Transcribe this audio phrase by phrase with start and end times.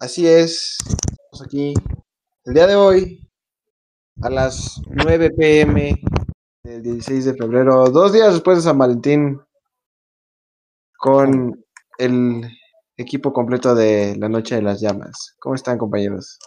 [0.00, 1.74] Así es, estamos aquí
[2.44, 3.28] el día de hoy
[4.22, 5.94] a las 9 pm
[6.64, 9.38] del 16 de febrero, dos días después de San Valentín,
[10.96, 11.62] con
[11.98, 12.50] el
[12.96, 15.36] equipo completo de La Noche de las Llamas.
[15.38, 16.38] ¿Cómo están, compañeros?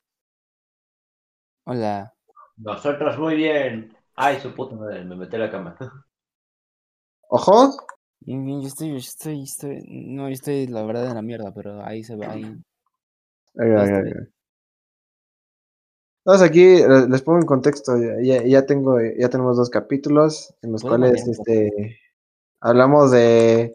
[1.68, 2.12] Hola.
[2.58, 3.96] Nosotros muy bien.
[4.16, 5.78] Ay, su puta madre, me metí a la cama.
[7.30, 7.70] ¿Ojo?
[8.20, 11.54] Bien, bien, yo estoy, yo estoy, estoy, no, yo estoy la verdad en la mierda,
[11.54, 12.52] pero ahí se va, ahí.
[13.56, 13.78] Bien.
[13.78, 14.14] ay.
[16.26, 16.78] Entonces aquí
[17.10, 21.22] les pongo en contexto, ya, ya- tengo, ya tenemos dos capítulos en los ¿Puedo cuales
[21.22, 21.32] poco?
[21.32, 22.00] este
[22.62, 23.74] hablamos de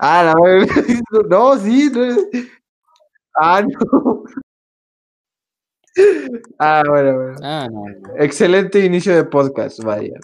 [0.00, 0.34] Ah, la
[1.28, 2.28] no, sí, no es-
[3.34, 4.24] Ah, no.
[6.60, 7.36] Ah, bueno, bueno.
[7.42, 8.16] Ah, no, no.
[8.22, 10.14] Excelente inicio de podcast, vaya.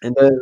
[0.00, 0.38] Entonces,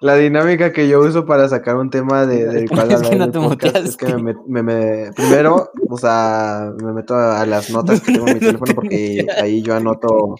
[0.00, 3.12] la dinámica que yo uso para sacar un tema de, del es cual que hablar
[3.12, 7.44] en no te podcast es que me, me- me- primero, o sea, me meto a
[7.46, 10.36] las notas que tengo en mi No teléfono te porque ahí yo anoto.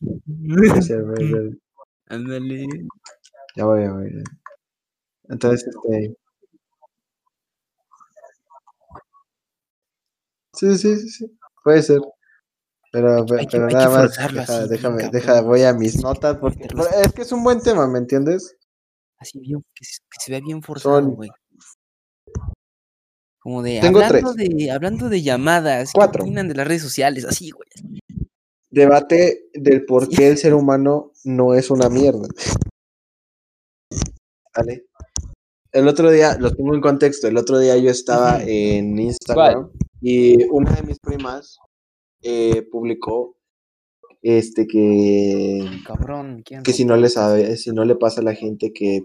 [2.08, 2.66] Ándale.
[3.56, 4.22] Ya voy, ya voy.
[5.28, 6.16] Entonces, este.
[10.54, 11.38] Sí, sí, sí, sí.
[11.62, 12.00] Puede ser.
[12.96, 15.10] Pero, pe- Hay que, pero hay que nada más, deja, déjame, cabrón.
[15.12, 18.56] deja, voy a mis notas porque meterlos es que es un buen tema, ¿me entiendes?
[19.18, 21.28] Así bien, que se, que se vea bien forzado, Son güey.
[23.38, 24.48] Como de, Tengo hablando tres.
[24.48, 26.22] de, hablando de llamadas, ¿qué Cuatro.
[26.24, 27.26] opinan de las redes sociales?
[27.26, 27.68] Así, güey.
[28.70, 32.26] debate del por qué el ser humano no es una mierda.
[34.56, 34.86] ¿Vale?
[35.72, 40.44] El otro día, los pongo en contexto, el otro día yo estaba en Instagram y
[40.44, 41.58] una de mis primas
[42.26, 43.36] eh, publicó
[44.22, 48.34] este que, Cabrón, ¿quién que si no le sabe, si no le pasa a la
[48.34, 49.02] gente que,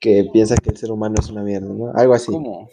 [0.00, 1.92] que piensa que el ser humano es una mierda, ¿no?
[1.94, 2.32] Algo así.
[2.32, 2.70] ¿Cómo?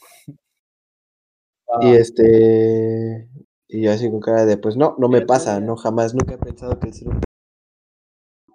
[1.81, 3.27] Y este
[3.67, 6.37] y yo así con cara de pues no, no me pasa, no jamás, nunca he
[6.37, 7.23] pensado que el ser humano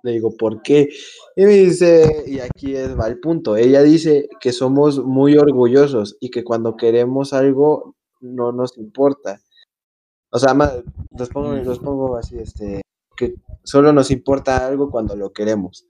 [0.03, 0.89] le digo, ¿por qué?
[1.37, 6.17] Y me dice, y aquí es, va el punto, ella dice que somos muy orgullosos
[6.21, 9.41] y que cuando queremos algo no nos importa.
[10.31, 10.73] O sea, ma-
[11.19, 12.83] los pongo, los pongo así, este,
[13.17, 13.35] que
[13.65, 15.87] solo nos importa algo cuando lo queremos.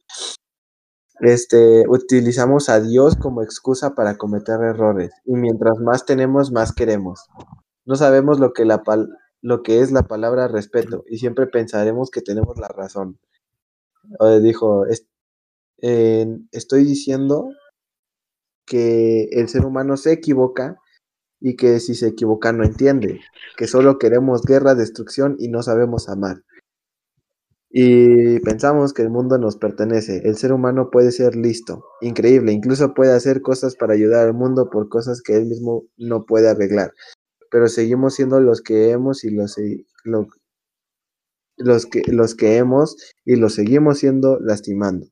[1.21, 7.26] Este, utilizamos a Dios como excusa para cometer errores y mientras más tenemos, más queremos.
[7.84, 9.09] No sabemos lo que, la pal-
[9.43, 13.19] lo que es la palabra respeto y siempre pensaremos que tenemos la razón.
[14.20, 15.06] O dijo, "Es-
[15.82, 17.49] eh, estoy diciendo
[18.66, 20.78] que el ser humano se equivoca
[21.41, 23.21] y que si se equivoca no entiende,
[23.56, 26.43] que solo queremos guerra, destrucción y no sabemos amar.
[27.71, 30.22] Y pensamos que el mundo nos pertenece.
[30.25, 34.71] El ser humano puede ser listo, increíble, incluso puede hacer cosas para ayudar al mundo
[34.71, 36.93] por cosas que él mismo no puede arreglar.
[37.50, 39.56] Pero seguimos siendo los que hemos y los,
[41.56, 45.06] los que los que hemos y los seguimos siendo lastimando.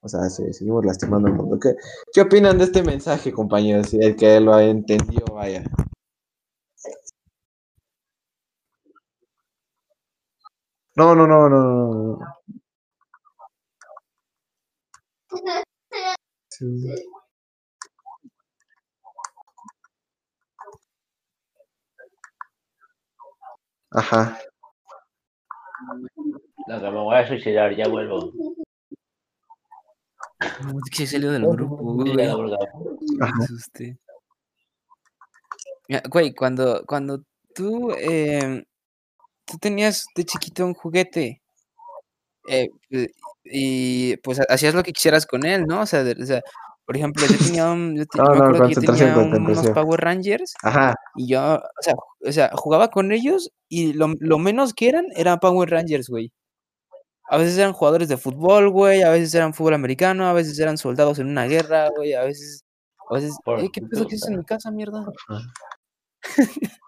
[0.00, 1.58] O sea, se- seguimos lastimando al mundo.
[1.60, 1.70] ¿Qué,
[2.12, 3.88] qué opinan de este mensaje, compañeros?
[3.90, 5.62] Si El que lo entendió, vaya.
[10.96, 12.18] No, no, no, no, no, no.
[16.50, 16.64] Sí.
[23.90, 24.38] Ajá.
[26.68, 28.32] No, que me voy a suicidar, ya vuelvo.
[30.62, 32.14] No, es que se salió del grupo, güey.
[32.14, 33.98] Me asusté.
[36.10, 37.22] Güey, cuando, cuando
[37.54, 38.62] tú, em,
[39.46, 41.40] tú tenías de chiquito un juguete
[42.48, 43.08] eh, eh,
[43.44, 45.80] y pues ha- hacías lo que quisieras con él, ¿no?
[45.82, 46.40] O sea, de- o sea,
[46.86, 49.30] por ejemplo, yo tenía un, yo, te- No, me no, acuerdo que yo tenía unos
[49.30, 49.74] concentración.
[49.74, 50.94] Power Rangers Ajá.
[51.16, 51.94] y yo, o sea,
[52.26, 56.32] o sea, jugaba con ellos y lo, lo menos que eran eran Power Rangers, güey.
[57.30, 60.78] A veces eran jugadores de fútbol, güey, a veces eran fútbol americano, a veces eran
[60.78, 62.64] soldados en una guerra, güey, a veces,
[63.10, 63.36] a veces,
[63.72, 65.04] ¿qué pedo que es en mi casa, mierda?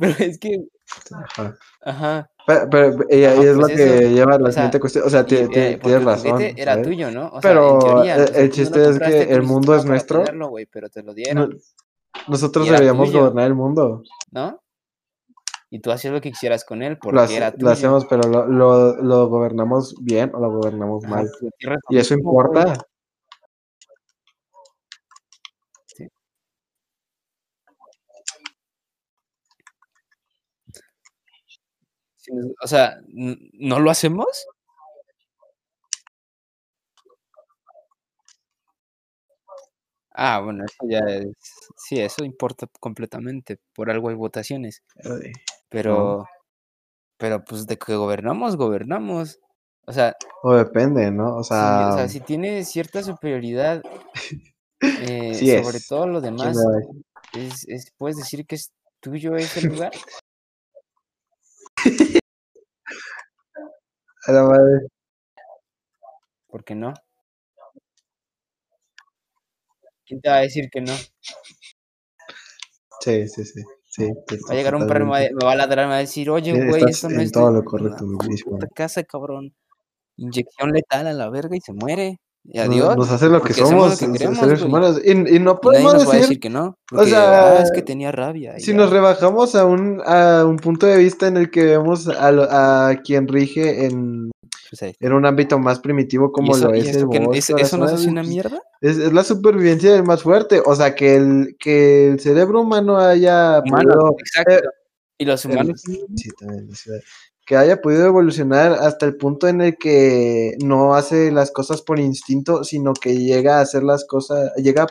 [0.00, 0.56] Pero es que,
[1.12, 1.56] Ajá.
[1.82, 4.52] ajá, Pero, pero y, Ajá, y es pues lo eso, que lleva a la o
[4.52, 5.06] sea, siguiente cuestión.
[5.06, 6.86] O sea, y, eh, tienes razón, era ¿sabes?
[6.88, 7.28] tuyo, ¿no?
[7.28, 10.20] O sea, en Pero teoría, el no chiste es que el mundo es nuestro.
[10.20, 11.56] tenerlo, güey, pero te lo dieron, No-
[12.28, 14.02] nosotros deberíamos tuyo, gobernar el mundo.
[14.30, 14.60] ¿no?
[15.72, 17.64] y tú hacías lo que quisieras con él porque lo hace, era tuyo.
[17.64, 21.30] Lo hacemos, pero lo, lo, lo, gobernamos bien o lo gobernamos mal.
[21.88, 22.74] Y eso importa.
[32.62, 34.26] O sea, ¿no lo hacemos?
[40.10, 41.28] Ah, bueno, eso ya es.
[41.78, 43.58] Sí, eso importa completamente.
[43.72, 44.82] Por algo hay votaciones.
[45.02, 45.32] Ay.
[45.72, 46.26] Pero.
[47.18, 49.38] Pero pues de que gobernamos, gobernamos.
[49.86, 51.36] O sea, O depende, ¿no?
[51.36, 53.82] O sí, sea, o sea, si tiene cierta superioridad
[54.80, 55.86] eh, sí sobre es.
[55.88, 56.56] todo lo ¿quién demás,
[57.34, 59.92] es, es- puedes decir que es tuyo ese lugar.
[64.26, 64.86] A la madre.
[66.48, 66.92] ¿Por qué no?
[70.06, 70.92] ¿Quién te va a decir que no?
[73.00, 73.62] Sí, sí, sí.
[73.94, 74.08] Sí
[74.48, 76.52] Va a llegar un perro y me va a- ladrar, me va a decir, oye,
[76.52, 78.58] güey, esto no en es todo lo no, correcto, mi puta queridísimo.
[78.74, 79.54] casa, cabrón.
[80.16, 82.18] Inyección letal a la verga y se muere.
[82.44, 82.96] Y adiós.
[82.96, 85.00] nos hace lo que lo somos, que queremos, seres humanos.
[85.04, 86.74] Y, y no podemos nos va a decir, decir que no.
[86.90, 88.58] Porque, sea, ah, es que tenía rabia.
[88.58, 88.76] si ya.
[88.78, 92.48] nos rebajamos a un, a un punto de vista en el que vemos a, lo-
[92.50, 94.31] a quien rige en,
[94.80, 94.94] Ahí.
[95.00, 97.86] en un ámbito más primitivo ¿Y como eso, lo es el bosque es- eso zona,
[97.92, 98.62] hace una mierda?
[98.80, 100.62] Es, es la supervivencia del más fuerte.
[100.64, 104.70] O sea, que el, que el cerebro humano haya podido exacto.
[105.18, 105.82] y los el- humanos.
[105.82, 106.68] sí, también,
[107.44, 111.98] que haya podido evolucionar hasta el punto en el que no hace las cosas por
[111.98, 114.86] instinto, sino que llega a hacer las cosas, llega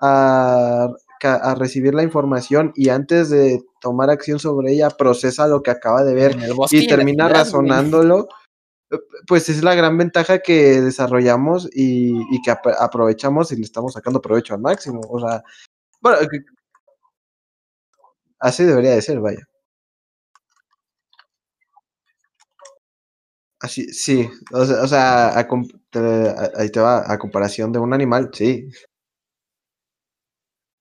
[0.00, 0.88] a,
[1.22, 6.04] a recibir la información y antes de tomar acción sobre ella procesa lo que acaba
[6.04, 6.36] de ver
[6.70, 8.28] y termina razonándolo.
[9.26, 13.92] Pues es la gran ventaja que desarrollamos y, y que ap- aprovechamos y le estamos
[13.94, 15.00] sacando provecho al máximo.
[15.08, 15.42] O sea,
[16.02, 16.18] bueno,
[18.38, 19.48] así debería de ser, vaya.
[23.60, 25.46] Así, sí, o sea, o sea, a
[26.56, 28.68] ahí te va, a comparación de un animal, sí.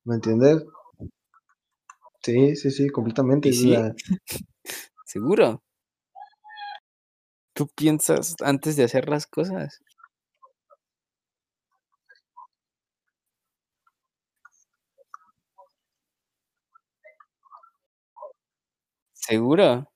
[0.05, 0.63] ¿Me entiendes?
[2.23, 3.49] Sí, sí, sí, completamente.
[3.49, 3.93] ¿Y o sí?
[5.05, 5.61] Seguro.
[7.53, 9.79] Tú piensas antes de hacer las cosas.
[19.13, 19.89] Seguro.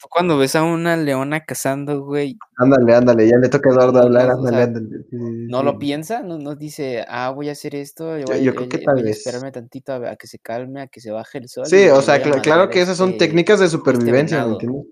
[0.00, 4.00] Tú cuando ves a una leona cazando, güey, ándale, ándale, ya le toca a Eduardo
[4.00, 4.86] hablar, o ándale, sea, ándale.
[4.88, 5.16] sí, sí,
[5.48, 5.64] no sí.
[5.64, 8.82] lo piensa, no, no dice, ah, voy a hacer esto, yo voy, creo que eh,
[8.84, 9.18] tal voy a vez.
[9.18, 11.66] esperarme tantito a, a que se calme, a que se baje el sol.
[11.66, 14.86] Sí, o sea, claro que esas son este- técnicas de supervivencia, ¿me entiendes?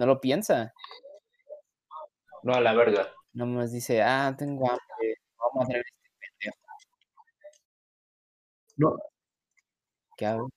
[0.00, 0.72] No lo piensa.
[2.42, 3.12] No, a la verga.
[3.34, 5.92] Nomás dice, ah, tengo hambre, vamos a a este
[6.40, 6.58] pendejo.
[8.78, 8.96] No.
[10.16, 10.48] ¿Qué hago?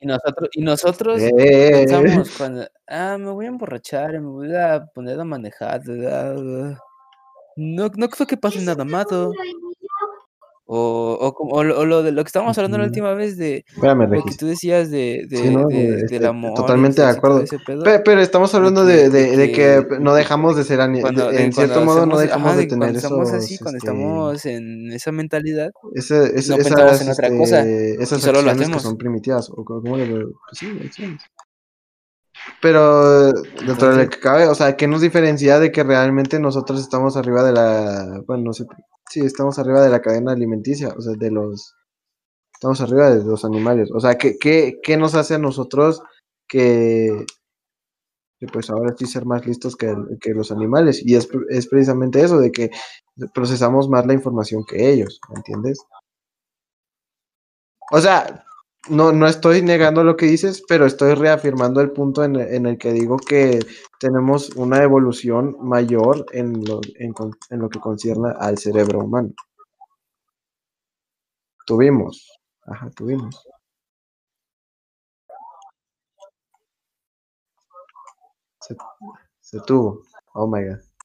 [0.00, 4.84] Y nosotros, y nosotros Eh, pensamos cuando, ah, me voy a emborrachar, me voy a
[4.94, 5.80] poner a manejar.
[5.88, 6.78] ah, ah".
[7.56, 9.32] No, no creo que pase nada malo.
[10.68, 13.64] O, o, o lo, o lo de lo que estábamos hablando la última vez de
[13.68, 15.68] Espérame, lo que tú decías de, de, Sí, ¿no?
[15.68, 16.54] de- Este, del amor.
[16.54, 17.44] totalmente de acuerdo.
[18.04, 22.18] Pero, estamos hablando que- de, que no dejamos de ser Cuando, en cierto modo no
[22.18, 26.50] dejamos ajá, de tener cuando estamos así, cuando este, estamos en esa mentalidad, ese- ese-
[26.50, 29.48] no pensamos esas, en otra cosa, este, esas y solo lo acciones que son primitivas
[29.50, 31.22] o co- ¿cómo le pues sí, acciones.
[32.60, 36.80] Pero dentro de lo que cabe, o sea, ¿qué nos diferencia de que realmente nosotros
[36.80, 38.64] estamos arriba de la, bueno, no sé,
[39.10, 41.74] sí, estamos arriba de la cadena alimenticia, o sea, de los,
[42.54, 46.02] estamos arriba de los animales, o sea, ¿qué, qué, qué nos hace a nosotros
[46.48, 47.26] que,
[48.38, 51.02] que pues ahora sí ser más listos que, que los animales?
[51.04, 52.70] Y es, es precisamente eso, de que
[53.34, 55.78] procesamos más la información que ellos, ¿me entiendes?
[57.92, 58.44] O sea,
[58.88, 62.92] no, no estoy negando lo que dices, pero estoy reafirmando el punto en, el que
[62.92, 63.60] digo que
[64.00, 67.14] tenemos una evolución mayor en lo, en,
[67.50, 69.30] en lo que concierne al cerebro humano.
[71.66, 73.44] Tuvimos, ajá, tuvimos.
[78.60, 78.76] Se,
[79.40, 80.02] se tuvo,
[80.34, 80.95] oh my god.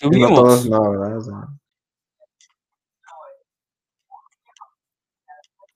[0.00, 0.68] Y no todos, tuvimos.
[0.68, 1.18] no, ¿verdad?
[1.18, 1.48] O sea,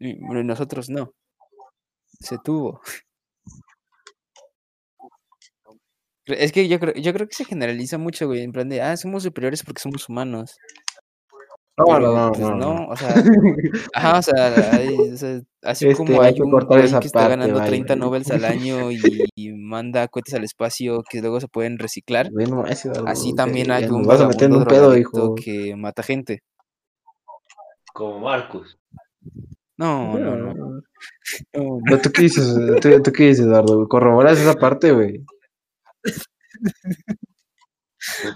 [0.00, 1.12] Y bueno, nosotros no.
[2.20, 2.80] Se tuvo.
[6.26, 8.96] Es que yo creo, yo creo que se generaliza mucho, güey, en plan de, ah,
[8.96, 10.56] somos superiores porque somos humanos.
[11.78, 12.88] No, no, no, pues no, no, no.
[12.88, 13.08] o sea,
[13.94, 17.28] ajá, o sea, hay- o sea, así Este, como hay un güey que está parte,
[17.30, 17.66] ganando vaya.
[17.68, 19.00] 30 Nobels al año y,
[19.34, 22.30] y manda cohetes al espacio que luego se pueden reciclar,
[23.06, 25.34] así también hay un vas a meter en vagabundo un pedo, hijo.
[25.34, 26.42] que mata gente.
[27.94, 28.78] Como Marcus.
[29.78, 30.54] No, no, no.
[30.54, 30.80] no,
[32.02, 35.24] tú qué dices, tú, tú qué dices, Eduardo, corroboras esa parte, güey.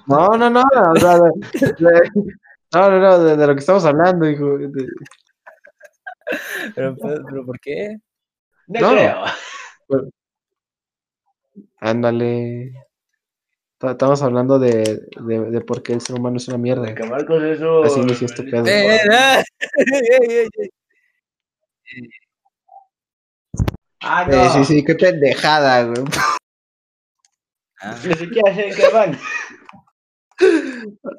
[0.07, 0.63] No, no, no,
[2.75, 4.59] no, no, no, de, de lo que estamos hablando, hijo.
[4.59, 4.87] de-
[6.75, 7.97] Pero, pero, pero, ¿por qué?
[8.69, 8.89] No, No.
[8.91, 9.25] creo.
[11.81, 12.73] Ándale.
[13.79, 16.83] Ta- Estamos hablando de, de, de por qué el ser humano es una mierda.
[16.87, 17.85] De que Marcos eso.
[17.85, 18.67] Así inició este pedo.
[18.67, 19.43] Eh, ah,
[19.77, 20.71] ey, ey, ey.
[24.01, 24.51] Ah, Eh, no.
[24.53, 26.05] sí, sí, qué pendejada, güey.
[27.81, 29.19] Ah, Ni siquiera sé en qué van.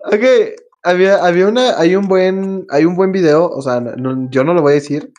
[0.05, 0.55] Ok,
[0.85, 4.53] había, había una, hay un buen, hay un buen video, o sea, no- yo no
[4.53, 5.11] lo voy a decir.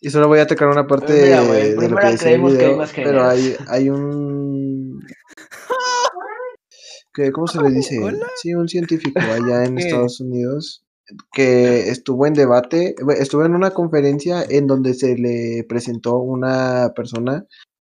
[0.00, 2.64] Y solo voy a tocar una parte Mira, güey, de lo que el creemos que
[2.66, 5.00] hay pero hay, hay un
[7.14, 7.98] que, ¿cómo se le dice?
[8.02, 8.26] ¿Hola?
[8.36, 9.84] Sí, un científico allá en ¿Qué?
[9.84, 10.84] Estados Unidos
[11.32, 17.46] que estuvo en debate, estuvo en una conferencia en donde se le presentó una persona,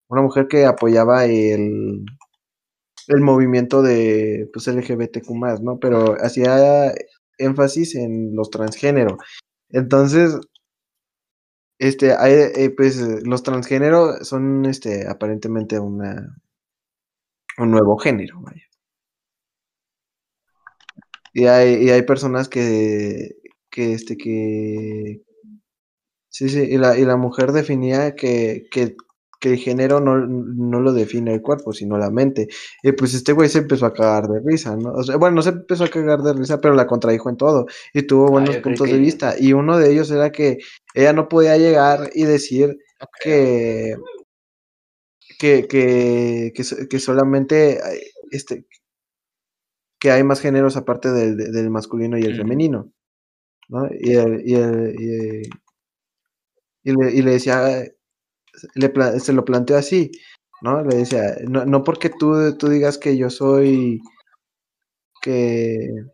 [0.09, 2.05] una mujer que apoyaba el,
[3.09, 5.31] el movimiento de pues LGBTQ
[5.63, 5.79] ¿no?
[5.81, 6.93] Pero hacía
[7.39, 9.19] énfasis en los transgénero.
[9.71, 10.39] Entonces,
[11.79, 16.37] este, hay, eh, pues los transgénero son este aparentemente una
[17.59, 18.43] un nuevo género.
[21.33, 23.37] Y hay, y hay personas que,
[23.71, 25.23] que este que
[26.29, 28.97] sí, sí, y la, y la mujer definía que, que,
[29.41, 32.49] que el género no, no lo define el cuerpo, sino la mente.
[32.83, 34.93] Y pues este güey se empezó a cagar de risa, ¿no?
[34.93, 37.67] O sea, bueno, no se empezó a cagar de risa, pero la contradijo en todo.
[37.95, 39.35] Y tuvo buenos Ah, creí puntos de vista.
[39.39, 40.59] Y uno de ellos era que
[40.95, 42.77] ella no podía llegar y decir
[43.23, 43.97] que,
[45.39, 47.81] que, que, que, so- que solamente
[48.31, 48.67] este
[49.99, 52.93] que hay más géneros aparte del, de- del masculino y el femenino.
[53.69, 53.89] ¿no?
[53.93, 55.43] Y, el- y, el- y,
[56.83, 57.85] y le, y le decía,
[58.75, 60.11] le se lo planteó así,
[60.63, 60.83] ¿no?
[60.83, 64.01] Le decía, no, no porque tú, tú digas que yo soy,
[65.23, 66.11] que,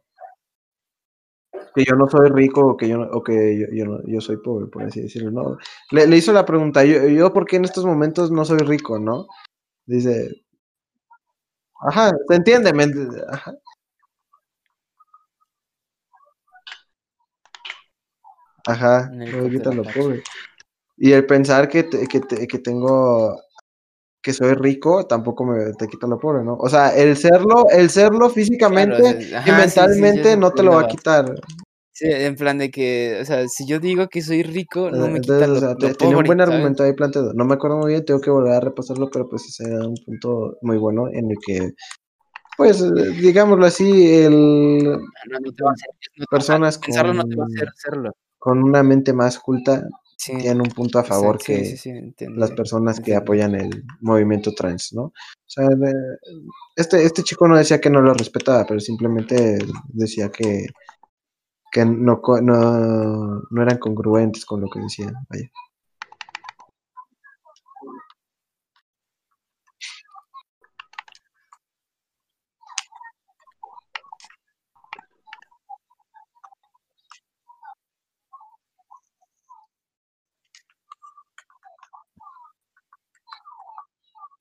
[1.75, 4.21] que yo no soy rico o que yo, no- o que yo, yo, no- yo
[4.21, 5.59] soy pobre, por así decirlo, ¿no?
[5.91, 8.99] Le, le hizo la pregunta, yo, yo por qué en estos momentos no soy rico,
[8.99, 9.27] ¿no?
[9.87, 10.31] Dice,
[11.89, 12.73] ajá, ¿se entiende?
[12.75, 12.85] ¿Me
[13.31, 13.55] Ajá.
[18.67, 19.11] Ajá,
[19.51, 20.23] quita lo pobre.
[20.97, 23.37] Y el pensar que, te- que, te- que tengo,
[24.23, 26.55] que soy rico, tampoco me te quita lo pobre, ¿no?
[26.57, 30.63] O sea, el serlo, el serlo físicamente Claro, y ajá, sí, sí, mentalmente no te
[30.63, 31.35] lo va a quitar.
[31.93, 35.17] Sí, en plan de que, o sea, si yo digo que soy rico, no me
[35.19, 36.53] Entonces, quita o lo, sea, lo te- tenía un pobre, buen ¿sabes?
[36.53, 37.33] argumento ahí planteado.
[37.33, 39.95] No me acuerdo muy bien, tengo que volver a repasarlo, pero pues ese era un
[40.05, 41.71] punto muy bueno en el que,
[42.59, 42.85] pues,
[43.21, 44.99] digámoslo así, el, No,
[45.41, 48.13] no te va a hacer, no te- personas pensarlo no te va a hacer hacerlo.
[48.39, 49.89] con una mente más culta
[50.27, 51.93] Sí, tienen un punto a favor sí, que sí,
[52.35, 55.03] las personas que apoyan el movimiento trans, ¿no?
[55.03, 55.13] O
[55.47, 55.69] sea,
[56.75, 59.57] este, este chico no decía que no lo respetaba, pero simplemente
[59.87, 60.67] decía que,
[61.71, 65.15] que no, no, no eran congruentes con lo que decían.
[65.31, 65.49] Vaya.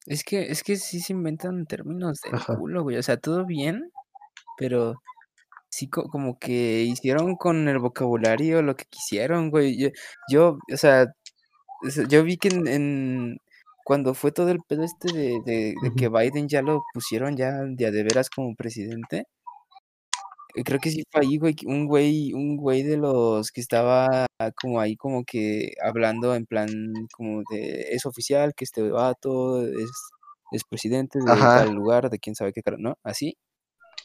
[0.06, 2.56] Es que, es que sí se inventan términos del Ajá.
[2.58, 2.98] culo, güey.
[2.98, 3.92] O sea, todo bien,
[4.58, 4.96] pero
[5.70, 9.78] sí co- como que hicieron con el vocabulario lo que quisieron, güey.
[9.80, 9.90] Yo,
[10.32, 11.08] yo, o sea,
[12.10, 13.38] yo vi que en, en-
[13.86, 17.54] cuando fue todo el pedo este de, de, de que Biden ya lo pusieron ya,
[17.78, 19.26] ya de veras como presidente.
[20.56, 24.25] eh, Creo que sí fue ahí, güey, un güey, un güey de los que estaba
[24.62, 26.68] como ahí como que hablando en plan
[27.16, 29.90] como de es oficial que este vato es,
[30.52, 31.64] es presidente de Ajá.
[31.64, 32.98] tal lugar, de quién sabe qué, cara- ¿no?
[33.04, 33.38] Así.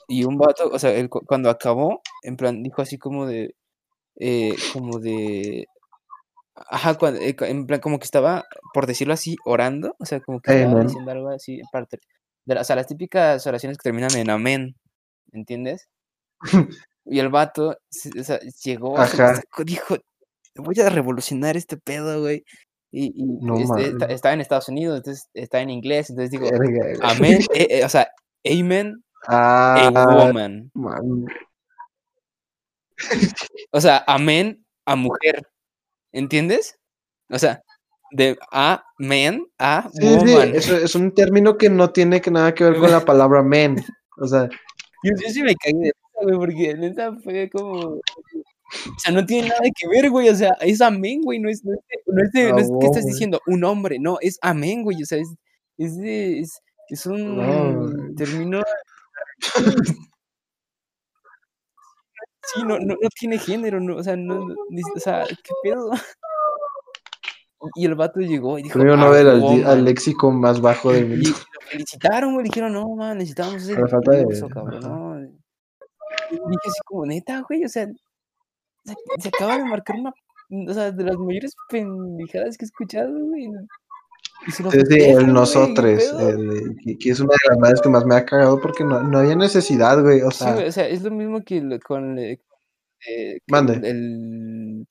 [0.09, 3.55] Y un vato, o sea, él cu- cuando acabó, en plan, dijo así como de,
[4.17, 5.67] eh, como de,
[6.55, 8.45] ajá, cuan- eh, en plan, como que estaba,
[8.75, 11.99] por decirlo así, orando, o sea, como que estaba diciendo algo así, parte
[12.47, 14.77] de o sea, las típicas oraciones que terminan en amén,
[15.33, 15.89] ¿entiendes?
[17.07, 19.41] Y el vato, o sea, llegó, Ajá.
[19.65, 19.97] dijo,
[20.57, 22.45] voy a revolucionar este pedo, güey.
[22.93, 26.49] Y, y No este, está, en Estados Unidos, entonces está en inglés, entonces digo,
[27.03, 28.09] amén, eh, eh, o sea,
[28.45, 30.71] amen, a Ah, woman.
[30.75, 31.27] man.
[33.71, 35.47] O sea, amén a mujer.
[36.13, 36.79] ¿Entiendes?
[37.31, 37.63] O sea,
[38.11, 40.55] de a man a Sí, sí, woman.
[40.55, 43.77] eso es un término que no tiene que nada que ver con la palabra men.
[44.19, 44.49] O sea,
[45.03, 45.93] Yo, yo sí me caí de
[46.23, 48.01] güey, porque neta fue como.
[48.89, 50.29] O sea, no tiene nada que ver, güey.
[50.29, 51.39] O sea, es amén, güey.
[51.41, 53.13] No es, no es, no es, de- Ah, no es que estás güey.
[53.13, 55.03] diciendo un hombre, no, es amén, güey.
[55.03, 55.29] O sea, es,
[55.79, 58.15] es, de- es, es un No.
[58.17, 58.63] término.
[62.55, 65.91] Sí, no, no, no tiene género, no, o sea, no, o sea, ¿qué pedo?
[67.77, 69.85] Y el vato llegó y dijo, Premio "Ah, Nobel al, jugó, di- al man".
[69.85, 71.29] léxico más bajo del Y mundo.
[71.31, 72.45] lo felicitaron, güey.
[72.45, 74.81] Dijeron, no, man, necesitamos ese falta de- cabrón.
[74.81, 75.21] No.
[75.21, 75.27] Y
[76.35, 77.87] dije así como, neta, güey, o sea,
[78.85, 80.13] se, se acaba de marcar una,
[80.69, 83.51] o sea, de las mayores pendejadas que he escuchado, güey.
[84.47, 85.31] Sí, sí, festejan,
[86.21, 89.19] el que, es una de las madres que más me ha cagado porque no, no
[89.19, 90.23] había necesidad, güey.
[90.23, 92.41] O sea, güey, o sea, es lo mismo que lo- con eh,
[93.07, 93.75] eh, Mande.
[93.87, 94.87] el,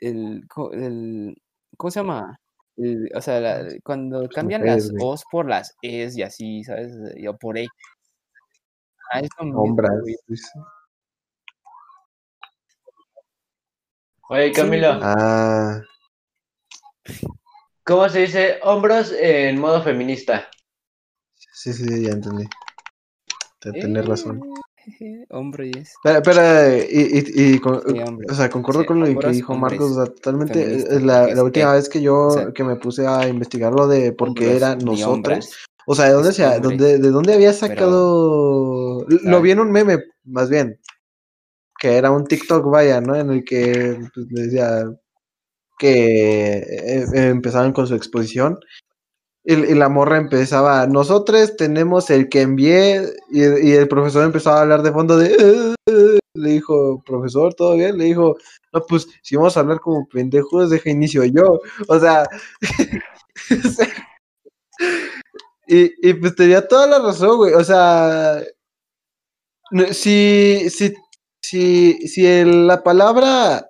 [0.00, 2.38] el, ¿cómo se llama?
[2.76, 4.90] El- o sea, la- cuando cambian las.
[5.00, 6.92] O's por las E's y así, ¿sabes?
[7.16, 7.68] Y o por E.
[9.12, 9.92] Ah, es lo mismo, hombras.
[10.00, 10.16] güey.
[14.32, 14.98] Oye, Camilo.
[15.02, 15.82] Ah,
[17.84, 20.48] ¿cómo se dice hombros en modo feminista?
[21.52, 22.44] sí, sí, ya entendí.
[23.60, 24.40] Te- Tenés razón.
[25.00, 25.92] Eh, hombre, es.
[26.02, 28.26] Pero, pero, eh, y, y, y con- Sí, hombre.
[28.30, 30.54] o sea, concuerdo Sí, con lo que dijo hombres, Marcos, o sea, totalmente.
[30.64, 33.72] feminista, eh, La, es última vez que yo o sea, que me puse a investigar
[33.74, 35.50] lo de por qué era nosotros,
[35.86, 39.06] o sea, ¿de dónde, es se, dónde, de dónde había pero- sacado?
[39.08, 40.80] Lo vi en un meme, más bien,
[41.82, 43.16] que era un TikTok, vaya, ¿no?
[43.16, 44.84] En el que pues, decía
[45.78, 48.60] que eh, eh, empezaban con su exposición
[49.44, 54.82] y, la morra empezaba, nosotros tenemos el que envié, y, el profesor empezaba a hablar
[54.82, 57.98] de fondo de, "Eh, eh", le dijo, profesor, ¿todo bien?
[57.98, 58.36] Le dijo,
[58.72, 62.28] no, pues, si vamos a hablar como pendejos, deja inicio yo, o sea,
[65.66, 68.42] y, y pues tenía toda la razón, güey, o sea,
[69.92, 70.94] si, si,
[71.42, 73.68] si, si la palabra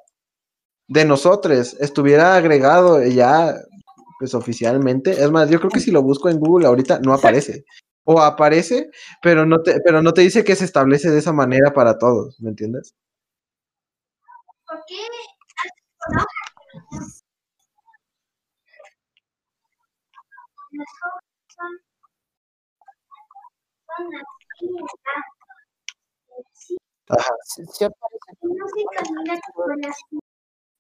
[0.89, 3.55] de nosotros estuviera agregado ya
[4.19, 5.13] pues oficialmente.
[5.13, 7.65] Es más, yo creo que si lo busco en Google ahorita no aparece.
[8.05, 8.91] O aparece,
[9.23, 12.41] pero no te, pero no te dice que se establece de esa manera para todos,
[12.41, 12.95] ¿me entiendes?
[14.89, 14.97] Sí,
[24.61, 25.32] sí
[27.13, 27.65] aparece.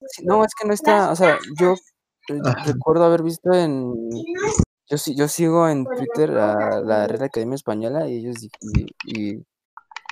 [0.08, 1.74] Sí, No, es que no está, o sea, yo
[2.28, 2.64] eh, Ajá.
[2.64, 3.94] recuerdo haber visto en,
[4.88, 9.36] yo sí, yo sigo en Twitter a la Real Academia Española y ellos, y, y,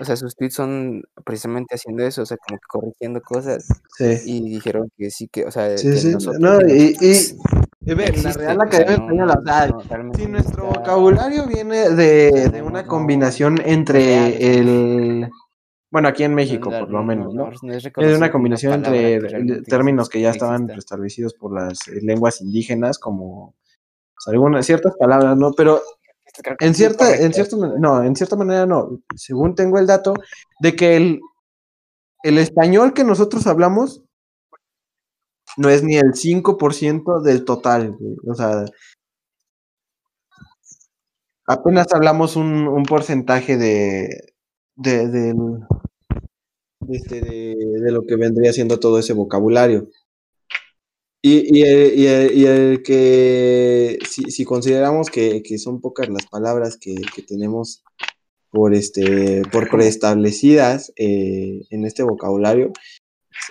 [0.01, 4.17] o sea, sus tweets son precisamente haciendo eso, o sea, como que corrigiendo cosas Sí.
[4.25, 6.13] y dijeron que sí, que, o sea, Sí, que sí.
[6.13, 7.35] nosotros No, y y, y, nosotras
[7.81, 10.25] y ve, la existe, Real o sea, Academia no, Española, o sea, no, realmente si
[10.27, 15.31] no nuestro está- vocabulario viene de, de no, una no, combinación no entre el,
[15.91, 20.09] bueno, aquí en México por lo no, menos, no, es una combinación entre que términos
[20.09, 23.57] que ya estaban establecidos por las eh, lenguas indígenas, como
[24.15, 25.53] pues, algunas ciertas palabras, ¿no?
[25.53, 25.83] Pero
[26.61, 29.01] en cierta, en cierta, no, en cierta manera no.
[29.17, 30.15] Según tengo el dato
[30.61, 31.21] de que el,
[32.23, 34.05] el español que nosotros hablamos
[35.57, 38.17] no es ni el 5% del total, güey.
[38.29, 38.65] O sea,
[41.47, 44.30] apenas hablamos un, un porcentaje de,
[44.83, 45.35] de, de,
[46.89, 49.89] este, de, de lo que vendría siendo todo ese vocabulario.
[51.23, 56.09] Y, y, el, y el- y el que, si, si consideramos que, que son pocas
[56.09, 57.83] las palabras que, que tenemos
[58.51, 62.73] por, este, por preestablecidas eh, en este vocabulario,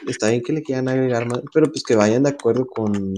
[0.07, 3.15] está bien que le quieran agregar más, pero pues que vayan de acuerdo con...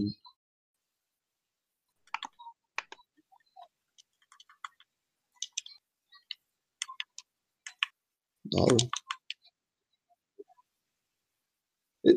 [8.51, 8.89] No, güey.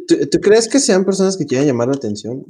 [0.09, 2.45] ¿Tú, tú crees que sean personas que quieran llamar la atención?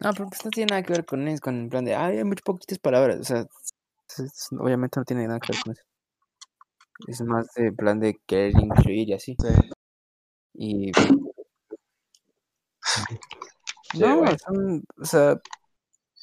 [0.00, 2.18] No, pero pues no tiene nada que ver con eso, con el plan de, ay,
[2.18, 3.46] hay muy poquitas palabras, o sea,
[4.58, 5.82] obviamente no tiene nada que ver con eso.
[7.06, 9.36] Es más de plan de querer incluir y así.
[9.40, 9.48] Sí.
[10.54, 10.92] Y
[13.92, 15.40] Sí, no, son, o sea,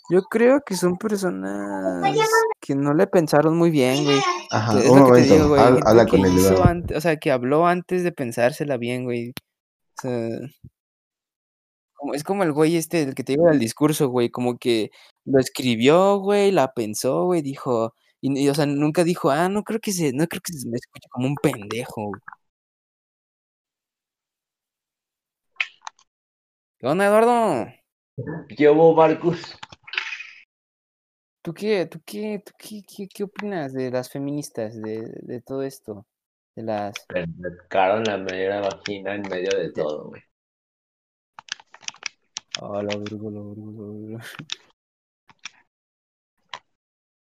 [0.10, 2.04] yo creo que son personas
[2.60, 4.20] que no le pensaron muy bien, güey.
[4.52, 5.62] Ajá, es un lo que te digo, güey.
[5.62, 6.22] habla, habla con
[6.68, 9.30] ante- o sea, que habló antes de pensársela bien, güey.
[9.30, 10.30] O sea,
[11.94, 14.92] como, es como el güey este, el que te digo del discurso, güey, como que
[15.26, 19.64] lo escribió, güey, la pensó, güey, dijo, y, y, o sea, nunca dijo, ah, no
[19.64, 22.08] creo que se, no creo que se me escuche como un pendejo.
[22.10, 22.22] güey".
[26.78, 27.68] ¿Qué onda, Eduardo?
[28.56, 29.58] ¿Qué hubo, Marcus?
[31.46, 35.62] ¿Tú qué, tú qué, tú qué, qué, qué opinas de las feministas, de, de todo
[35.62, 36.08] esto?
[36.56, 36.96] De las...
[37.08, 40.24] Pendejaron la media vagina en medio de todo, güey.
[42.60, 44.26] Oh, la verga, la verga, la verga.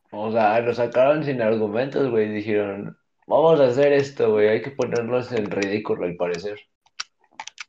[0.10, 2.32] O sea, lo sacaron sin argumentos, güey.
[2.32, 4.48] Dijeron, vamos a hacer esto, güey.
[4.48, 6.60] Hay que ponerlos en ridículo, al parecer.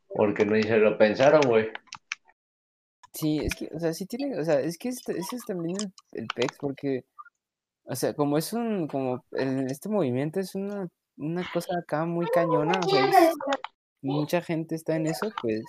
[0.07, 1.69] Porque no se lo pensaron, güey.
[3.12, 5.77] Sí, es que, o sea, sí tiene, o sea, es que este- ese es también
[5.81, 5.92] el,
[6.23, 7.05] el PEX, porque,
[7.85, 12.27] o sea, como es un, como el- este movimiento es una, una cosa acá muy
[12.29, 13.11] cañona, o sea,
[14.03, 15.62] mucha gente está en eso, pues,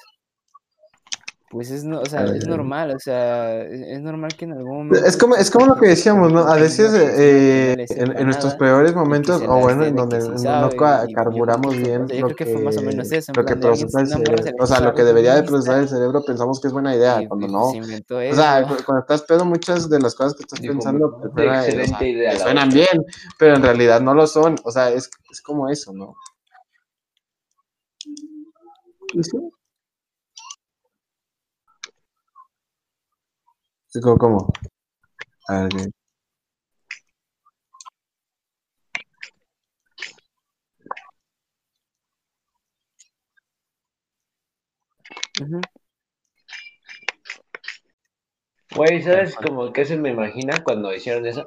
[1.50, 4.88] pues es, no, o sea, es normal, o sea, es, es normal que en algún
[4.88, 5.04] momento...
[5.04, 6.42] Es como, es como lo que decíamos, ¿no?
[6.42, 10.70] A veces eh, en, en nuestros peores momentos, o bueno, en de donde no,
[11.14, 14.02] carburamos bien lo creo que que, fue más o menos eso, en lo que procesa
[14.02, 14.44] el cerebro.
[14.60, 17.48] O sea, lo que debería de procesar el cerebro pensamos que es buena idea, cuando
[17.48, 17.64] no.
[17.70, 21.72] O sea, cuando estás pedo, muchas de las cosas que estás pensando "Me pues, parece
[21.72, 22.80] suena- o sea, excelente idea te la suenan otra".
[22.80, 23.06] bien,
[23.40, 24.56] pero en realidad no lo son.
[24.64, 26.16] O sea, es, es como eso, ¿no?
[29.24, 29.38] Sí.
[33.94, 34.18] ¿Cómo?
[34.18, 34.54] cómo?
[35.50, 35.70] A ver,
[45.36, 45.44] ¿qué?
[45.44, 45.62] Ujú.
[48.76, 51.46] Güey, ¿sabes como que se me imagina cuando hicieron eso?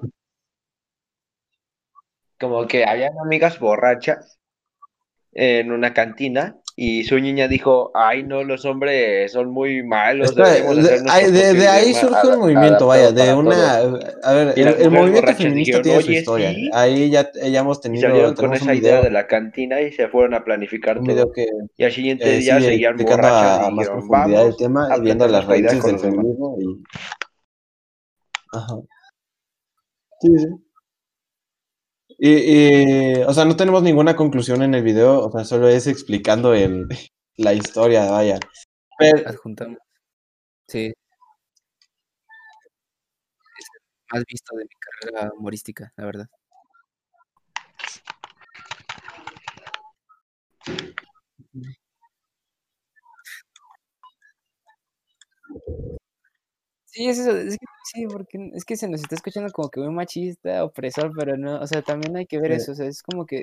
[2.38, 4.38] Como que habían amigas borrachas
[5.33, 10.42] en una cantina y su niña dijo, ay no, los hombres son muy malos, de,
[11.11, 13.78] ay, de- de ahí surge un movimiento, vaya, de una...
[13.80, 14.04] todos".
[14.24, 16.52] A ver, Y el, el movimiento feminista dijeron, tiene su "Oye, historia.
[16.52, 16.70] sí".
[16.72, 20.08] Ahí ya, ya hemos Y tenido, salieron con esa idea de la cantina y se
[20.08, 21.32] fueron a planificar todo.
[21.32, 24.48] que Y al siguiente eh, día sigue seguían borrachas a, y más dijeron, profundidad el
[24.48, 26.82] vamos tema y viendo las raíces del feminismo y...
[28.52, 28.76] Ajá.
[30.20, 30.46] Sí, sí.
[32.24, 36.54] Y, o sea, no tenemos ninguna conclusión en el video, o sea, solo es explicando
[36.54, 36.87] el,
[37.37, 38.38] la historia, vaya.
[39.26, 39.78] Adjuntamos.
[40.68, 40.87] Sí.
[40.87, 40.94] Es
[43.74, 43.82] el
[44.12, 46.26] más visto de mi carrera humorística, la verdad.
[56.92, 59.81] Sí, es eso, es que sí, porque es que se nos está escuchando como que
[59.81, 63.02] muy machista, opresor, pero no, o sea, también hay que ver eso, o sea, es
[63.02, 63.42] como que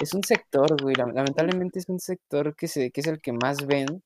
[0.00, 3.32] es un sector, güey, lam- lamentablemente es un sector que se, que es el que
[3.32, 4.02] más ven,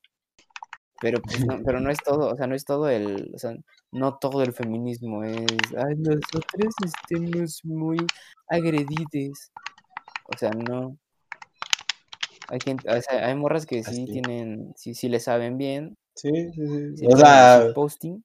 [1.00, 3.54] pero pues no, pero no es todo, o sea, no es todo el, o sea,
[3.92, 7.98] no todo el feminismo es, ay, nosotros estemos muy
[8.48, 9.52] agredides,
[10.24, 10.96] o sea, no.
[12.48, 14.06] Hay gente, o sea, hay morras que sí Así.
[14.06, 16.96] tienen, sí, sí le saben bien, sí, sí, sí.
[16.96, 18.20] sí O sea, posting.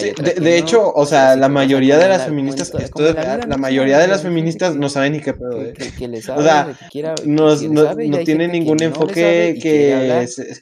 [0.00, 3.02] Sí, de, que de no, hecho, o pero sea, la mayoría de las feministas, esto
[3.46, 5.72] la mayoría de las feministas que- no saben ni qué pedo, que, eh.
[5.74, 8.16] que- que le O sabe, sea, o quiera, no, sabe, no
[8.48, 9.92] ningún no le sabe enfoque que,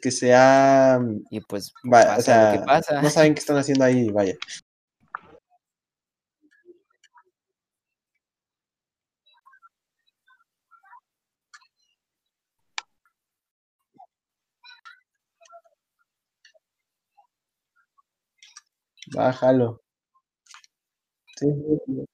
[0.03, 3.01] que sea, y pues va- o sea, pasa.
[3.01, 4.35] no saben qué están haciendo ahí, vaya.
[19.13, 19.81] Bájalo.
[21.37, 22.05] Sí, sí, sí.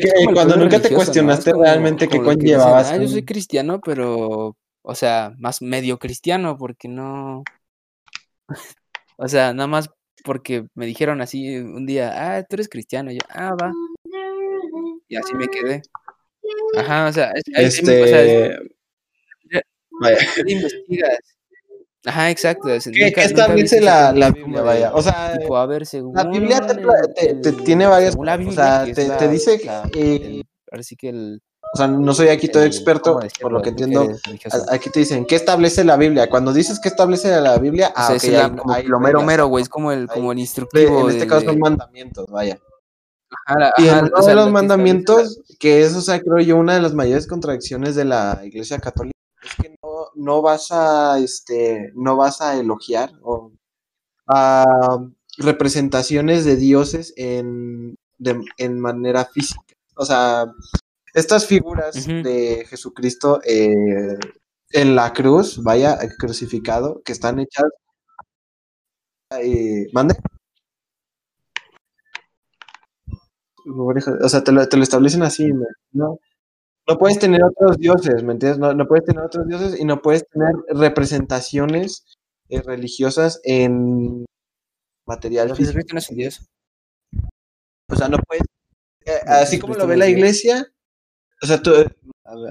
[0.00, 3.02] Que- como el cuando nunca te cuestionaste realmente qué como los que conllevaba dicen, ah,
[3.02, 7.44] yo soy cristiano, pero, o sea, más medio cristiano, porque no,
[9.16, 9.88] o sea, nada más
[10.24, 13.72] porque me dijeron así un día, ah, tú eres cristiano, y yo, ah, va,
[15.08, 15.82] y así me quedé.
[16.76, 18.60] Ajá, o sea, es- hay mu- o sea, es-
[19.50, 19.64] Este,
[20.00, 20.18] vaya.
[20.46, 21.18] investigas.
[22.06, 22.68] Ajá, exacto.
[22.68, 24.94] o sea, ¿Qué, nunca- qué nunca ese la, la Biblia, vaya?
[24.94, 26.76] O sea, tipo, a ver, según la Biblia te,
[27.14, 29.60] te- te tiene varias la cosas, o Biblia, sea, que es te, la- te dice,
[29.94, 31.42] eh, ahora sí que el,
[31.74, 34.08] o sea, no soy aquí todo el- experto, ¿cómo por lo que que entiendo,
[34.70, 36.30] aquí te dicen, ¿qué establece la Biblia?
[36.30, 38.82] Cuando dices que establece la Biblia, O ah, sea, ok, es la- hay- como hay
[38.84, 41.26] que lo mero mero, güey, es como el, Hay- como el instructivo en este de-
[41.26, 42.58] caso son mandamientos, vaya.
[43.44, 46.20] ajá, Y ajá, uno o sea, de lo los que mandamientos, que es, o sea,
[46.20, 49.17] creo yo, una de las mayores contradicciones de la Iglesia Católica, es que
[50.18, 53.52] no, vas a, este, no vas a elogiar o
[54.28, 54.64] a
[55.38, 59.62] representaciones de dioses en, de- en manera física.
[59.96, 60.46] O sea,
[61.14, 64.18] estas figuras de Jesucristo eh,
[64.72, 67.64] en la cruz, vaya, crucificado, que están hechas.
[69.30, 70.14] eh, ¿Mande?
[74.24, 75.50] O sea, te lo, te lo establecen así,
[75.92, 76.18] ¿no?
[76.88, 76.98] ¿No?
[76.98, 78.58] Puedes tener otros dioses, ¿me entiendes?
[78.58, 82.04] No, no puedes tener otros dioses y no puedes tener representaciones
[82.48, 84.24] eh, religiosas en
[85.06, 85.78] material físico.
[85.92, 86.46] No es un dios.
[87.90, 88.42] O sea, no puedes.
[89.06, 90.66] eh, así como Jesucristo lo ve la iglesia,
[91.42, 91.72] o sea, tú,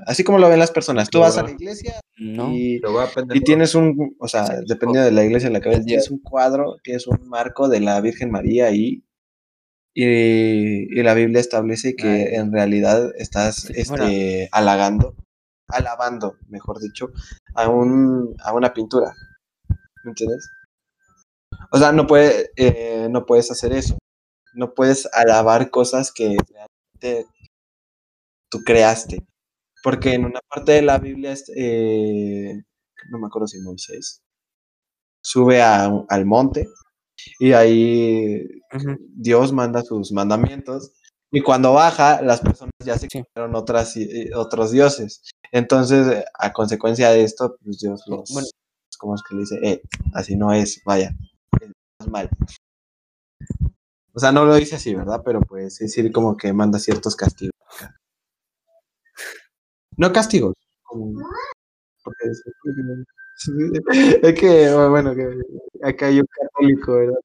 [0.06, 2.52] así como lo ven las personas, tú vas a la iglesia No.
[2.52, 5.54] y, Lo va a y tienes un, o sea, Sí, dependiendo de la iglesia en
[5.54, 9.04] la que el tienes un cuadro, tienes un marco de la Virgen María ahí.
[10.00, 12.36] Y, y la Biblia establece que Ay.
[12.36, 14.48] en realidad estás este, bueno.
[14.52, 15.16] halagando,
[15.70, 17.10] alabando, mejor dicho,
[17.56, 19.12] a, un, a una pintura.
[20.04, 20.52] ¿Me entiendes?
[21.72, 23.98] O sea, no, puede, eh, no puedes hacer eso.
[24.54, 27.28] No puedes alabar cosas que realmente
[28.52, 29.26] tú creaste.
[29.82, 32.54] Porque en una parte de la Biblia, eh,
[33.10, 34.20] no me acuerdo si Moisés,
[35.24, 36.68] sube a- al monte
[37.40, 38.46] y ahí.
[39.16, 40.92] Dios manda sus mandamientos
[41.32, 43.24] y cuando baja las personas ya se Sí.
[43.34, 45.22] crearon otras eh, otros dioses.
[45.52, 48.48] Entonces, eh, a consecuencia de esto, pues Dios Sí, los bueno.
[49.00, 49.82] como es que le dice, eh,
[50.14, 51.12] así no es, vaya,
[52.00, 52.30] es mal.
[54.14, 55.22] O sea, no lo dice así, ¿verdad?
[55.24, 57.54] Pero pues es decir como que manda ciertos castigos.
[59.98, 61.20] No castigos, como
[64.22, 65.28] es que bueno, que
[65.84, 67.16] acá hay un católico, ¿verdad?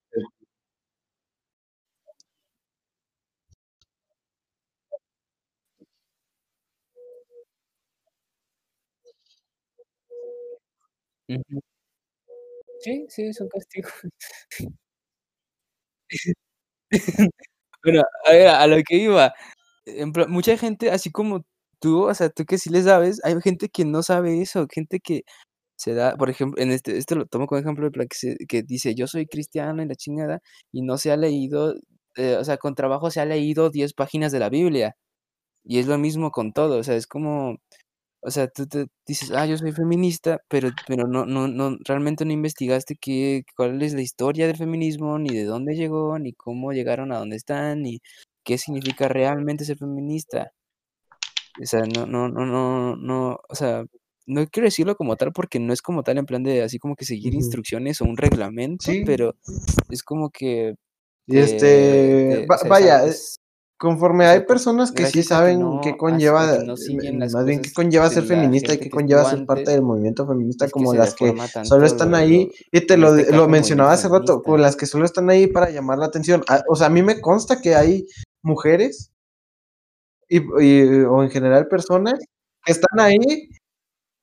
[12.80, 13.88] Sí, sí, es un castigo.
[17.84, 19.34] Bueno, a ver, a lo que iba,
[20.28, 21.44] mucha gente, así como
[21.80, 25.00] tú, o sea, tú que sí le sabes, hay gente que no sabe eso, gente
[25.00, 25.22] que
[25.82, 28.94] se da, por ejemplo, en este esto lo tomo como ejemplo, plan, que que dice:
[28.94, 30.40] "Yo soy cristiano y la chingada",
[30.72, 31.74] y no se ha leído,
[32.16, 34.96] eh, o sea, con trabajo se ha leído 10 páginas de la Biblia,
[35.64, 37.56] y es lo mismo con todo, o sea, es como,
[38.22, 42.24] o sea, tú te dices: "Ah, yo soy feminista", pero pero no no no realmente
[42.26, 46.72] no investigaste qué cuál es la historia del feminismo, ni de dónde llegó, ni cómo
[46.72, 48.00] llegaron a donde están, ni
[48.44, 50.52] qué significa realmente ser feminista.
[51.62, 53.84] O sea, no no no no no, o sea,
[54.26, 56.94] no quiero decirlo como tal, porque no es como tal en plan de así como
[56.96, 59.02] que seguir instrucciones o un reglamento, Sí.
[59.04, 59.34] pero
[59.90, 60.74] es como que
[61.26, 63.36] Y este, va- o sea, vaya, eh, es
[63.78, 66.74] conforme hay personas que sí que saben no qué conlleva, que no
[67.32, 70.66] más bien qué conlleva ser feminista y qué que conlleva ser parte del movimiento feminista,
[70.66, 73.48] es que como las que solo están lo ahí, lo y te lo, este lo
[73.48, 76.44] mencionaba hace rato, con las que solo están ahí para llamar la atención.
[76.48, 78.06] Ah, O sea, a mí me consta que hay
[78.42, 79.10] mujeres
[80.28, 82.20] y, y- o en general personas
[82.64, 83.48] que están ahí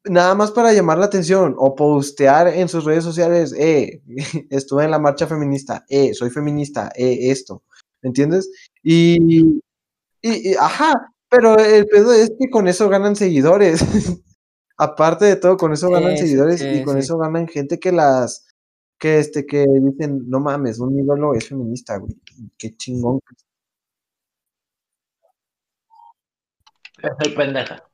[0.10, 4.02] nada más para llamar la atención o postear en sus redes sociales, eh,
[4.50, 7.64] estuve en la marcha feminista, eh, soy feminista, eh, esto,
[8.02, 8.50] ¿me entiendes?
[8.84, 9.18] Y,
[10.22, 13.82] y, y, ajá, pero el pedo es que con eso ganan seguidores.
[14.78, 17.00] Aparte de todo, con eso ganan Sí, sí, seguidores y con sí.
[17.02, 18.48] eso ganan gente que las,
[18.98, 22.16] que este, que dicen, no mames, un ídolo es feminista, güey.
[22.58, 23.20] Qué chingón.
[27.02, 27.89] Soy pendeja.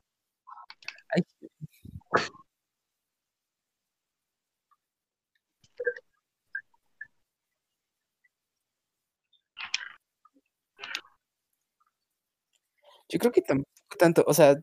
[13.09, 14.55] Yo creo que tampoco tanto, o sea,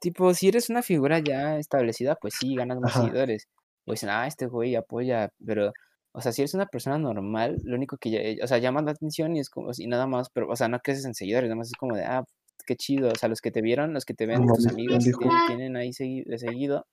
[0.00, 2.96] tipo, si eres una figura ya establecida, pues sí, ganas más Ajá.
[2.96, 3.48] seguidores.
[3.86, 5.72] O dicen: "Ah, este güey apoya", pero,
[6.12, 8.84] o sea, si eres una persona normal, lo único que ya eh, o sea, llamas
[8.84, 11.48] la atención y es como y nada más, pero, o sea, no creces en seguidores,
[11.48, 12.24] nada más es como de: "Ah,
[12.66, 14.74] qué chido", o sea, los que te vieron, los que te No ven, tus mames,
[14.86, 16.86] ¿quién amigos, tien tienen ahí segui de seguido,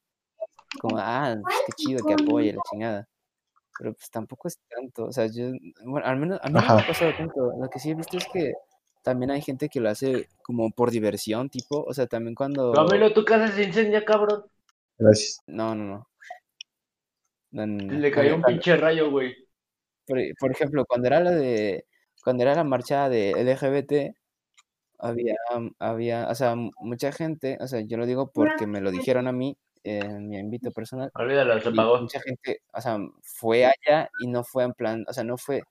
[0.78, 3.08] como: "Ah, pues qué chido que apoye, la chingada".
[3.78, 5.52] Pero, pues, tampoco es tanto, o sea, yo,
[5.86, 7.52] bueno, al menos a mí no me ha pasado tanto.
[7.60, 8.54] Lo que sí he visto es que
[9.04, 13.14] también hay gente que lo hace como por diversión, tipo, o sea, también cuando Camilo,
[13.14, 14.46] tu casa se incendia, cabrón.
[14.98, 15.40] Gracias.
[15.46, 16.08] no, no, no.
[17.52, 17.94] No, no, no.
[17.94, 19.36] Le cayó un pinche rayo, güey.
[20.08, 21.86] por por ejemplo, cuando era lo de
[22.24, 24.16] cuando era la marcha de LGBT,
[24.98, 25.36] había
[25.78, 29.34] había, o sea, mucha gente, o sea, yo lo digo porque me lo dijeron a
[29.34, 32.02] mí, en mi ámbito personal, Olvídalo, se apagó.
[32.02, 35.64] mucha gente, o sea, fue allá y no fue en plan, o sea, no fue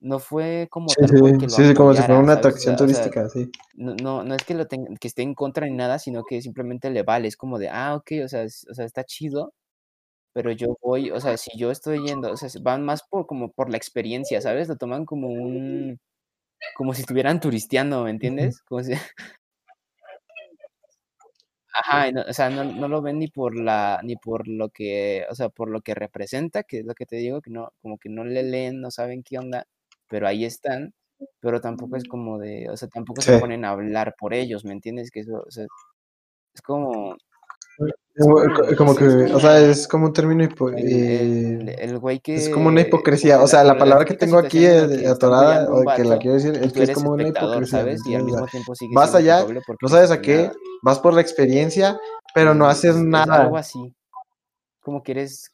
[0.00, 2.52] no fue como Sí, porque lo sí, sí, como si fuera una ¿sabes?
[2.54, 3.50] O atracción sea o sea, turística, sí.
[3.74, 6.42] no no no es que lo ten que esté en contra ni nada, sino que
[6.42, 9.54] simplemente le vale, es como de: "Ah, okey, o sea, es o sea, está chido,
[10.34, 13.52] pero yo voy", o sea, si yo estoy yendo, o sea, van más por como
[13.52, 14.68] por la experiencia, ¿sabes?
[14.68, 15.98] Lo toman como un
[16.76, 18.62] como si estuvieran turisteando, ¿me entiendes?
[18.62, 18.92] Como si
[21.72, 25.24] Ajá, no, o sea, no no lo ven ni por la ni por lo que,
[25.30, 27.98] o sea, por lo que representa, que es lo que te digo, que no, como
[27.98, 29.66] que no le leen, no saben qué onda,
[30.10, 30.92] pero ahí están,
[31.40, 33.40] pero tampoco es como de, o sea, tampoco se Sí.
[33.40, 35.10] ponen a hablar por ellos, ¿me entiendes?
[35.10, 35.64] Que eso, o sea,
[36.54, 37.16] es como
[38.14, 38.36] es Como,
[38.76, 42.48] como, que, o sea, es como un término hipo el eh, el el güey es
[42.50, 43.38] como una que hipocresía.
[43.38, 46.34] que O sea, la palabra que tengo aquí, que eh, atorada, o que la quiero
[46.34, 48.06] decir, es que es como una hipocresía, ¿me ¿sabes?
[48.06, 49.46] Y al mismo tiempo sigues vas allá,
[49.80, 50.50] no sabes a qué,
[50.82, 51.98] vas por la experiencia,
[52.34, 53.42] pero no haces es es nada.
[53.44, 53.94] algo así,
[54.80, 55.50] como que eres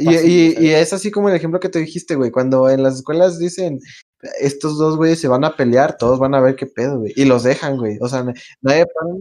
[0.00, 3.80] y, es así como el ejemplo que te dijiste, güey, cuando en las escuelas dicen,
[4.40, 7.24] estos dos güeyes se van a pelear, todos van a ver qué pedo, güey, y
[7.24, 8.24] los dejan, güey, o sea,
[8.60, 9.16] nadie para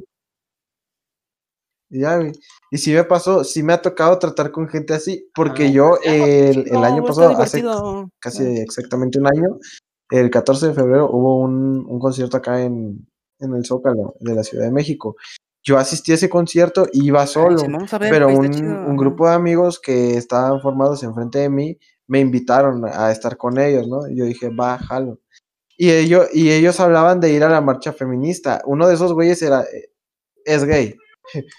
[1.90, 2.32] ya, güey.
[2.72, 6.68] Y sí me pasó, sí me ha tocado tratar con gente así, porque yo el,
[6.68, 7.64] el año pasado, hace
[8.20, 9.60] casi exactamente un año,
[10.10, 13.08] el 14 de febrero hubo un, un concierto acá en,
[13.40, 15.16] en el Zócalo de la Ciudad de México.
[15.66, 18.40] Yo así a ese concierto y iba solo, sí, vamos a ver, pero está
[18.88, 23.60] un, grupo de amigos que estaban formados enfrente de mí me invitaron a estar con
[23.60, 24.08] ellos, ¿no?
[24.08, 25.20] Y yo dije, va, jalo.
[25.78, 28.62] Y ellos, y ellos hablaban de ir a la marcha feminista.
[28.66, 29.90] Uno de esos güeyes era, eh,
[30.46, 30.96] es gay.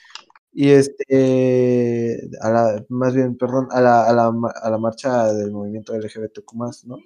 [0.59, 5.53] Y este, a la, más bien, perdón, a la, a la, a la marcha del
[5.53, 6.51] movimiento LGBTQ+,
[6.87, 6.97] ¿no?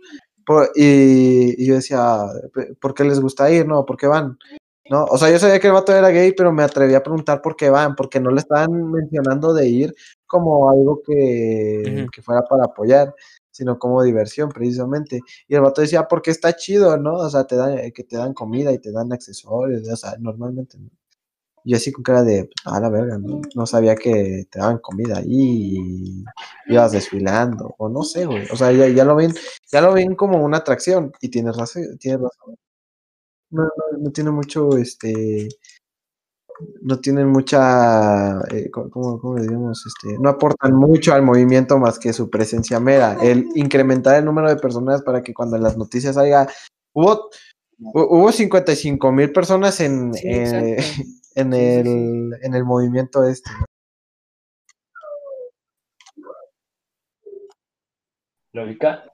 [0.47, 3.85] Por- y, y yo decía, "Pe- ¿por qué les gusta ir, no?
[3.85, 4.39] ¿Por qué van?
[4.91, 5.05] ¿No?
[5.05, 7.55] O sea, yo sabía que el vato era gay, pero me atreví a preguntar por
[7.55, 9.95] qué van, porque no le estaban mencionando de ir
[10.27, 13.15] como algo que, que fuera para apoyar,
[13.53, 15.21] sino como diversión, precisamente.
[15.47, 17.15] Y el vato decía, porque está chido, ¿no?
[17.15, 20.77] O sea, te dan, que te dan comida y te dan accesorios, o sea, normalmente,
[20.79, 20.91] ¿no?
[21.65, 23.43] Yo así con cara de, a la verga, ¿no?
[23.55, 26.25] No sabía que te daban comida ahí y
[26.69, 28.47] ibas desfilando, o no sé, güey.
[28.53, 29.33] O sea, ya, ya lo ven,
[29.71, 32.57] ya lo ven como una atracción, y tienes razón, tienes razón.
[33.51, 35.49] No, no, no tiene mucho, este,
[36.83, 39.85] no tienen mucha, eh, ¿cómo, cómo le digamos?
[39.87, 43.17] Este, no aportan mucho al movimiento más que su presencia mera.
[43.23, 46.47] El incrementar el número de personas para que cuando en las noticias haya,
[46.93, 47.31] hubo,
[47.79, 50.77] hu- hubo 55 mil personas en, Sí, eh,
[51.35, 53.51] en, el, en el movimiento este.
[58.53, 59.10] ¿Lógica?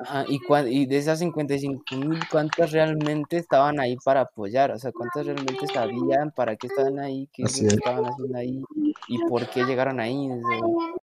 [0.00, 4.70] Ajá, y, y de esas 55 mil, ¿cuántas realmente estaban ahí para apoyar?
[4.70, 7.28] O sea, ¿cuántas realmente sabían para qué estaban ahí?
[7.32, 8.62] ¿Qué es estaban haciendo ahí?
[9.08, 10.30] ¿Y por qué llegaron ahí?
[10.30, 10.60] O sea,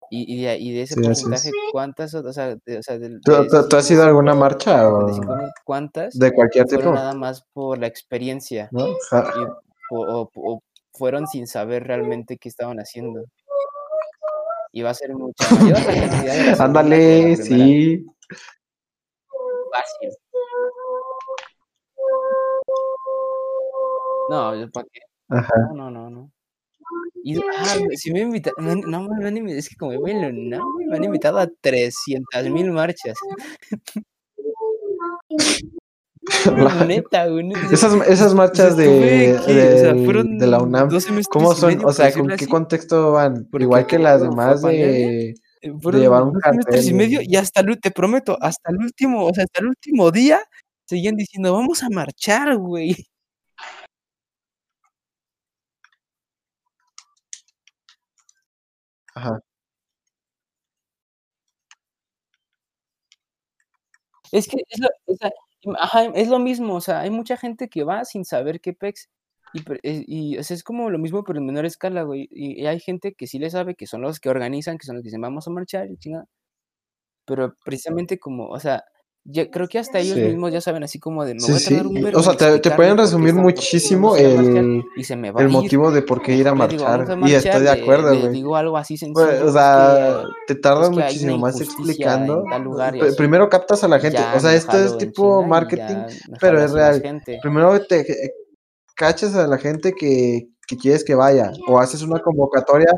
[0.10, 1.08] y, y, de, y de ese Sí, es.
[1.08, 4.08] porcentaje, ¿cuántas, o sea, de, o sea, del- ¿Tú, de tú- tú has ido a
[4.08, 6.94] alguna marcha o 55 mil, ¿cuántas de cualquier tipo?
[6.94, 8.70] nada más por la experiencia?
[8.72, 8.86] ¿No?
[9.10, 9.44] Ja- Y,
[9.94, 10.60] o, o- o
[10.94, 13.26] fueron sin saber realmente qué estaban haciendo.
[14.76, 18.06] Y va a ser mucha mayor la cantidad de Ándale, sí.
[19.72, 20.10] Fácil.
[24.30, 25.00] No, yo para qué.
[25.30, 25.54] Ajá.
[25.74, 26.32] No, no, no, no.
[27.24, 30.98] Y, ah, si me invitan, no, me han invitado, es que como UNAM, güey, me
[30.98, 33.18] han invitado a 300 mil marchas.
[36.88, 37.52] Neta, güey.
[37.72, 40.90] Esas, esas o sea, marchas de, aquí, o sea, de la UNAM,
[41.30, 41.76] ¿cómo son?
[41.76, 43.48] medio, O sea, ¿con qué así, contexto van?
[43.54, 46.96] Igual que las demás de, de llevar un semestres y cartel.
[46.96, 50.42] medio y hasta el, te prometo, hasta el último, o sea, hasta el último día,
[50.86, 52.96] seguían diciendo, vamos a marchar, güey.
[59.16, 59.40] Ajá.
[64.32, 65.32] Es que es lo, o sea,
[65.80, 69.10] ajá, es lo mismo, o sea, hay mucha gente que va sin saber qué pex.
[69.54, 72.28] Y, eh, y, o sea, es como lo mismo, pero en menor escala, güey.
[72.32, 74.96] Y, y hay gente que sí le sabe, que son los que organizan, que son
[74.98, 76.28] los que dicen, vamos a marchar, y chingada.
[77.28, 78.84] Pero precisamente como, o sea,
[79.28, 80.22] ya creo que hasta ellos Sí.
[80.24, 82.72] mismos ya saben así como de, me Sí, voy a un vergo O sea, te,
[82.72, 86.36] pueden resumir muchísimo marchar, el, y se me va a el motivo de por qué
[86.36, 87.18] ir a digo, marchar.
[87.28, 88.32] Y estoy de le, acuerdo, güey.
[88.32, 92.46] digo algo así Pues, sencillo, o sea, que, te tardas muchísimo más explicando.
[92.64, 92.96] lugar.
[93.18, 94.20] Primero captas a la gente.
[94.36, 96.04] O sea, esto es tipo marketing,
[96.40, 97.22] pero es real.
[97.42, 98.32] Primero te eh,
[98.96, 102.94] cachas a la gente que, que quieres que vaya, o haces una convocatoria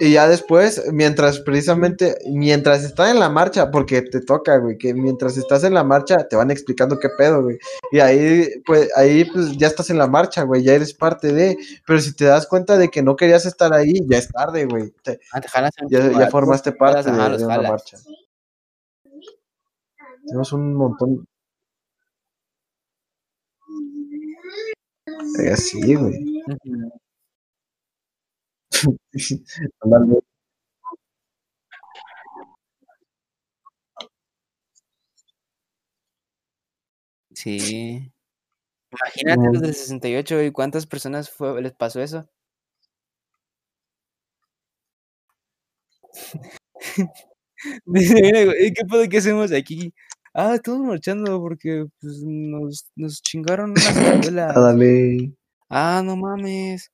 [0.00, 4.94] y ya después, mientras precisamente, mientras están en la marcha, porque te toca, güey, que
[4.94, 7.58] mientras estás en la marcha te van explicando qué pedo, güey.
[7.92, 11.56] Y ahí, pues, ahí pues ya estás en la marcha, güey, ya eres parte de,
[11.86, 14.90] pero si te das cuenta de que no querías estar ahí, ya es tarde, güey.
[15.02, 17.70] Te- Ah, te jalas un Ya, ya a formaste parte de, de una jalas.
[17.70, 17.98] marcha.
[20.26, 21.26] Tenemos un montón.
[25.40, 26.42] Eh, sí, güey.
[26.46, 26.92] Ujú.
[37.34, 38.12] Sí.
[38.92, 42.28] Imagínate los del 68 y cuántas personas fue, les pasó eso.
[47.86, 49.94] Dice, "Mira, güey, ¿qué que hacemos aquí?
[50.34, 54.56] Ah, estamos marchando porque pues, nos, nos chingaron unas escuelas.
[54.56, 55.32] Ándale.
[55.70, 56.90] Ah, no mames.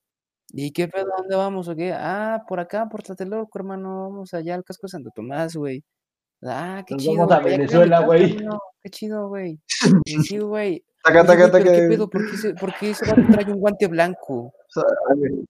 [0.49, 1.13] ¿Y qué pedo?
[1.13, 1.93] ¿A dónde vamos o qué?
[1.93, 4.09] Ah, por acá, por Tlatelolco, hermano.
[4.09, 5.83] Vamos allá al casco de Santo Tomás, güey.
[6.43, 7.57] Ah, qué Nos chido, vamos a güey.
[7.57, 8.37] Venezuela, güey.
[8.83, 9.59] Qué chido, güey.
[10.29, 10.83] Sí, güey.
[11.03, 11.71] Taca, Oye, taca, güey, pero taca.
[11.81, 14.53] qué pedo, ¿por qué ese, por qué ese vato trae un guante blanco?
[15.09, 15.45] Ándale.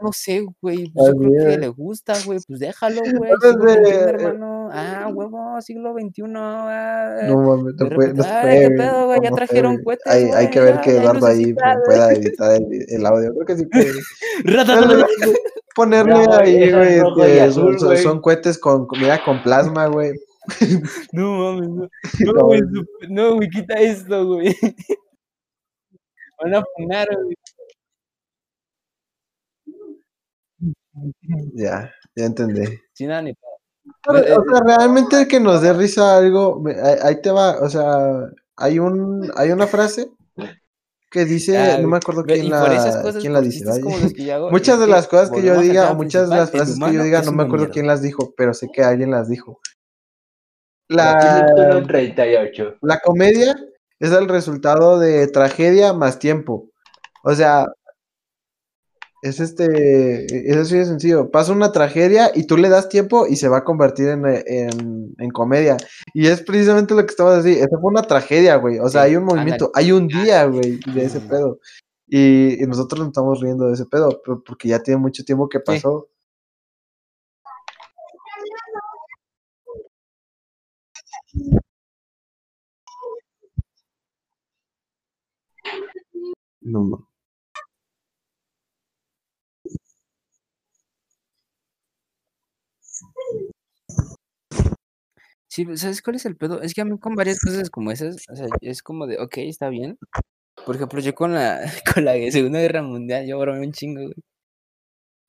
[0.00, 4.00] no sé, güey, pues, yo creo que le gusta, güey, pues déjalo, güey, Entonces, eh,
[4.08, 4.57] hermano.
[4.72, 9.18] Ah, huevo, siglo XXI, ah, No mames, no puede, no puede, ¿qué pedo, güey?
[9.18, 9.84] no, Ya no trajeron güey.
[9.84, 11.54] cohetes, Hay, hay que ver que Eduardo ahí
[11.84, 13.32] pueda editar el, el audio.
[13.34, 13.92] Creo que sí puede.
[15.74, 20.12] Ponerle No, ahí, güey, este, son, son- son cohetes con, mira, con plasma, güey.
[21.12, 21.88] No mames, no.
[22.26, 22.60] No, No, güey,
[23.08, 24.54] no, güey, quita esto, güey.
[26.42, 27.34] Van a funar, güey.
[31.54, 32.62] Ya, ya entendí.
[33.00, 33.34] Nada, ni.
[34.04, 37.68] Pero, Eh, o sea, realmente que nos dé risa algo, me- ahí, te va, o
[37.68, 40.10] sea, hay un, hay una frase
[41.10, 43.64] que dice, Ah, no me acuerdo quién la, cosas, quién la dice,
[44.50, 47.22] Muchas de las cosas que yo diga, o muchas de las frases que yo diga,
[47.22, 47.72] no me acuerdo mierda.
[47.72, 49.60] quién las dijo, pero sé que alguien las dijo.
[50.90, 52.76] La tiene La, turno en 38.
[52.80, 53.54] la comedia
[54.00, 56.70] es el resultado de tragedia más tiempo.
[57.24, 57.66] O sea,
[59.22, 61.30] es este, es así de sencillo.
[61.30, 65.14] Pasa una tragedia y tú le das tiempo y se va a convertir en, en,
[65.18, 65.76] en comedia.
[66.14, 67.52] Y es precisamente lo que estamos así.
[67.52, 68.78] Esa fue una tragedia, güey.
[68.78, 69.86] O sea, Sí, hay un movimiento, ándale.
[69.86, 71.58] hay un día, güey, de ese pedo.
[72.06, 75.48] Y, y nosotros nos estamos riendo de ese pedo, pero porque ya tiene mucho tiempo
[75.48, 75.64] que Sí.
[75.66, 76.08] pasó.
[86.60, 87.07] No, no.
[95.48, 96.60] Sí, pues, ¿sabes cuál es el pedo?
[96.62, 99.38] Es que a mí con varias cosas como esas, o sea, es como de, ok,
[99.38, 99.98] está bien.
[100.66, 101.60] Por ejemplo, yo con la,
[101.94, 104.12] con la Segunda Guerra Mundial, yo bromeo un chingo.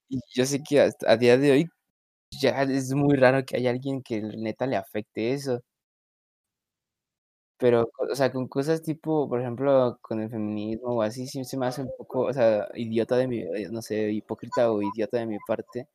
[0.08, 1.70] Y yo sé que hasta a día de hoy
[2.42, 5.62] ya es muy raro que haya alguien que neta le afecte eso.
[7.58, 11.58] Pero, o sea, con cosas tipo, por ejemplo, con el feminismo o así, sí se
[11.58, 15.26] me hace un poco, o sea, idiota de mi, no sé, hipócrita o idiota de
[15.26, 15.88] mi parte,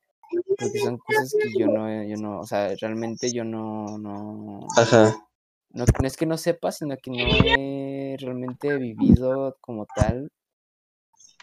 [0.58, 5.26] porque son cosas que yo no, yo no, o sea, realmente yo no, no, Ajá.
[5.70, 10.30] no, no es que no sepa, sino que no he realmente vivido como tal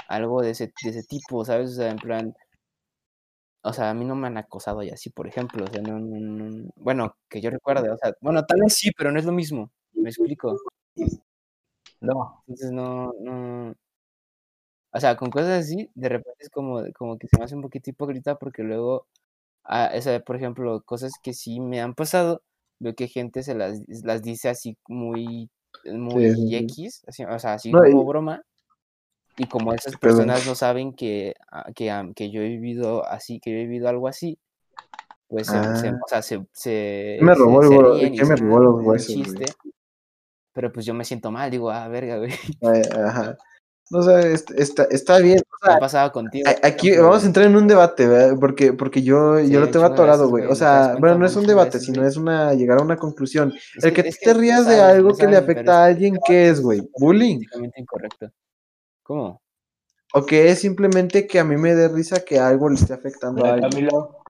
[0.07, 1.71] algo de ese, de ese tipo, ¿sabes?
[1.71, 2.33] O sea, en plan,
[3.63, 5.99] o sea, a mí no me han acosado y así, por ejemplo, o sea, no,
[5.99, 9.25] no, no- bueno, que yo recuerde, o sea, bueno, tal vez sí, pero no es
[9.25, 10.57] lo mismo, me explico.
[12.01, 12.43] No.
[12.47, 13.73] Entonces no, no,
[14.93, 17.61] o sea, con cosas así, de repente es como, como que se me hace un
[17.61, 19.07] poquito hipócrita porque luego,
[19.63, 22.41] ah, o sea, por ejemplo, cosas que sí me han pasado,
[22.79, 25.49] veo que gente se las, las dice así muy,
[25.85, 26.55] muy sí, sí.
[26.57, 28.43] X, así, o sea, así No, y- como broma,
[29.37, 30.17] y como esas Perdón.
[30.19, 33.61] personas no saben que, ah, que, ah, que yo he vivido así, que yo he
[33.63, 34.37] vivido algo así,
[35.29, 35.99] pues se, se- Ah.
[36.03, 39.15] o sea, se, se, Me robó el se y ¿qué me robó "Ah, los huesos,
[39.15, 39.45] güey?" chiste,
[40.53, 42.31] pero pues yo me siento mal, digo, ah, verga, güey,
[43.05, 43.37] Ajá.
[43.91, 45.39] No sé, est- está, está bien.
[45.39, 46.49] O ¿qué ha sea, pasado contigo?
[46.63, 48.37] aquí vamos a entrar en un debate, ¿verdad?
[48.39, 50.45] Porque, porque yo, Sí, yo lo tengo atorado, güey.
[50.45, 52.79] O ¿no te das sea, bueno, no es Un debate, veces, sino es una llegar
[52.79, 53.53] a una conclusión.
[53.75, 56.49] Es El que, es que te rías de algo que le afecta a alguien, ¿qué
[56.49, 56.81] es, güey?
[56.97, 57.41] ¿Bullying?
[57.75, 58.29] incorrecto.
[59.03, 59.41] ¿Cómo?
[60.13, 63.45] ¿O que es simplemente que a mí me dé risa que algo le esté afectando
[63.45, 63.71] a alguien?
[63.71, 64.20] Camilo.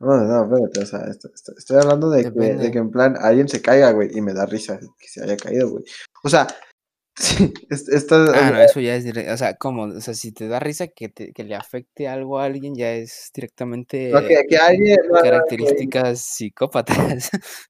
[0.00, 3.16] No, no, espérate, o sea, esto- esto- estoy hablando de que, de que en plan
[3.20, 5.84] alguien se caiga, güey, y me da risa que se haya caído, güey.
[6.24, 6.46] O sea,
[7.16, 9.34] sí, esta, Ah, sea, no, eso ya es directo.
[9.34, 9.82] O sea, ¿cómo?
[9.82, 12.92] O sea, si te da risa que, te- que le afecte algo a alguien, ya
[12.94, 17.30] es no, directamente que, que alguien, no, no, que- características psicópatas.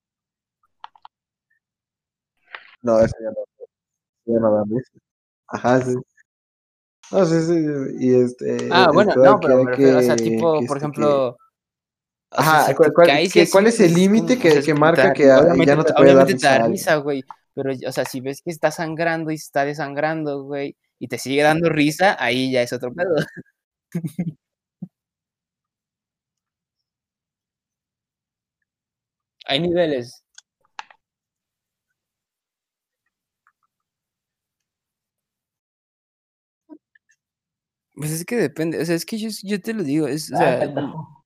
[2.83, 3.45] no, eso ya no,
[4.27, 4.93] ya no da risa.
[5.49, 5.95] Ajá, sí.
[7.11, 7.67] No, sí, sí,
[7.99, 10.87] y este, Ah, bueno, no, pero refiero, o sea, que, tipo, que, por este,
[12.31, 12.93] o sea, ajá, ¿cuál,
[13.33, 16.15] te es el límite que, que te marca que obviamente, ya no te- te puede
[16.15, 17.25] dar obviamente te risa da risa, güey,
[17.55, 21.43] pero, o sea, si ves que está sangrando y está desangrando, güey, y te sigue
[21.43, 23.17] dando risa, ahí ya es otro pedo.
[29.47, 30.23] Hay niveles.
[37.95, 40.37] Pues es que depende, o sea, es que yo, yo te lo digo, es, o
[40.39, 41.20] Ah.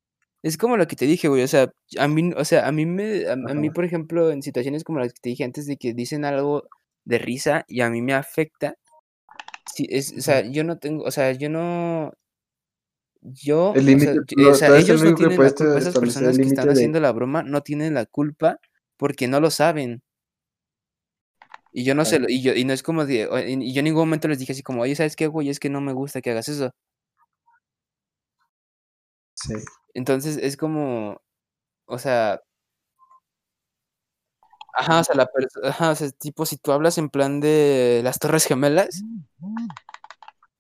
[0.45, 2.84] Es como lo que te dije, güey, o sea, a mí, o sea, a mí
[2.84, 5.78] me, a, a mí, por ejemplo, en situaciones como las que te dije antes de
[5.78, 6.68] que dicen algo
[7.07, 8.74] de risa y a mí me afecta,
[9.74, 12.12] sí, es, o sea, yo no tengo, o sea, yo no,
[13.22, 14.20] yo, El o sea, límite,
[14.51, 17.01] o sea, eres el ellos no tienen la culpa, esas personas que están de, haciendo
[17.01, 18.61] la broma no tienen la culpa
[18.99, 20.03] porque no lo saben.
[21.72, 23.84] Y yo no sé, y yo, y no es como de, o- y yo en
[23.86, 25.49] ningún momento les dije así como, oye, ¿sabes qué, güey?
[25.49, 26.70] Es que no me gusta que hagas eso.
[29.34, 29.55] sí.
[29.95, 31.20] Entonces es como,
[31.86, 32.42] o sea,
[34.76, 35.30] Ajá, o sea, la
[35.62, 39.05] ajá, o sea, tipo, si tú hablas en plan de las Torres Gemelas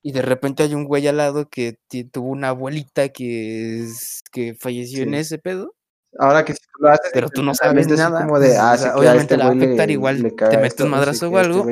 [0.02, 1.78] y de repente hay un güey al lado que
[2.12, 5.74] tuvo una abuelita que es que falleció en ese pedo,
[6.18, 8.78] Ahora que si tú lo haces pero tú no sabes nada, como de, ah, o
[8.78, 11.38] sea, obviamente este la va a afectar, le- igual le te metes un madrazo o
[11.38, 11.66] este algo,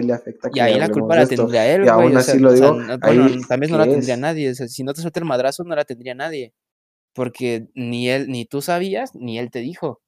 [0.52, 2.78] y ahí la culpa la tendría él, Y aún o sea lo o sea, digo,
[2.80, 4.20] n bueno, ahí, tal vez no la ¿qué tendría es?
[4.20, 6.52] nadie, o sea, si no te suelta el madrazo, no la tendría nadie,
[7.14, 10.00] porque ni él ni tú sabías, ni él te dijo.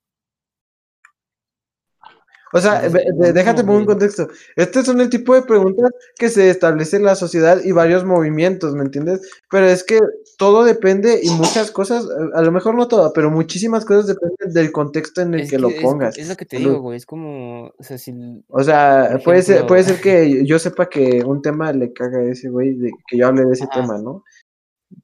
[2.57, 4.29] O sea, Entonces, ve- es lo de- déjate pongo un contexto.
[4.55, 8.77] Este son el tipo de preguntas que se establece en la sociedad y varios movimientos,
[8.77, 9.29] ¿me entiendes?
[9.51, 9.99] Pero es que
[10.39, 14.71] todo depende y muchas cosas, a lo mejor no todo, pero muchísimas cosas dependen del
[14.71, 16.17] contexto en el Es que lo que pongas.
[16.17, 19.25] es lo que te digo, güey, es como, o sea, si l O sea, por
[19.25, 22.75] puede ser, puede ser que yo sepa que un tema le caga a ese güey,
[22.75, 24.23] de que yo hable de ese tema, ¿no?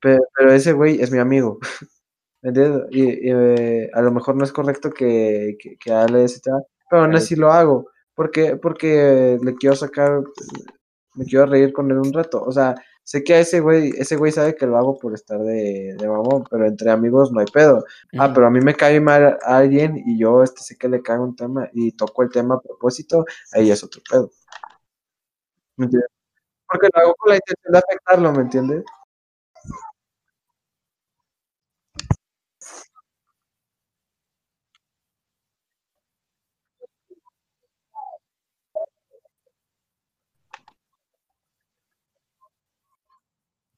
[0.01, 1.59] Pe- Pero ese güey es mi amigo,
[2.43, 2.84] ¿me entiendes?
[2.93, 6.61] Y, y, eh, a lo mejor no es correcto que, que, que hable ese tema,
[6.91, 7.88] pero aún así lo hago.
[8.14, 10.22] porque Porque le quiero sacar,
[11.14, 12.43] me quiero reír con él un rato.
[12.45, 12.74] O sea,
[13.05, 16.09] sé que a ese güey, ese güey sabe que lo hago por estar de, de
[16.09, 17.84] mamón, pero entre amigos no hay pedo.
[18.18, 21.03] Ah, pero a mí me cae mal a alguien y yo este sé que le
[21.03, 24.30] cago un tema y toco el tema a propósito, ahí es otro pedo.
[25.76, 26.11] ¿Me entiendes?
[26.68, 28.84] Porque lo hago con la intención de afectarlo, ¿me entiendes?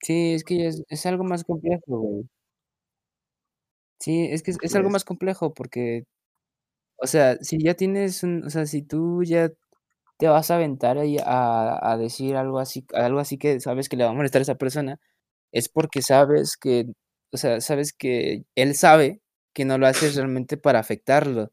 [0.02, 2.24] Sí, es que ya es es algo más complejo, güey.
[4.00, 6.04] Sí, es que es es algo más complejo porque,
[6.96, 9.52] o sea, si ya tienes un o sea, si tú ya
[10.18, 13.96] te vas a aventar ahí a a decir algo así algo así que sabes que
[13.96, 15.00] le va a molestar a esa persona,
[15.52, 16.86] es porque sabes que,
[17.32, 19.22] o sea, sabes que él sabe
[19.54, 21.52] que no lo haces realmente para afectarlo.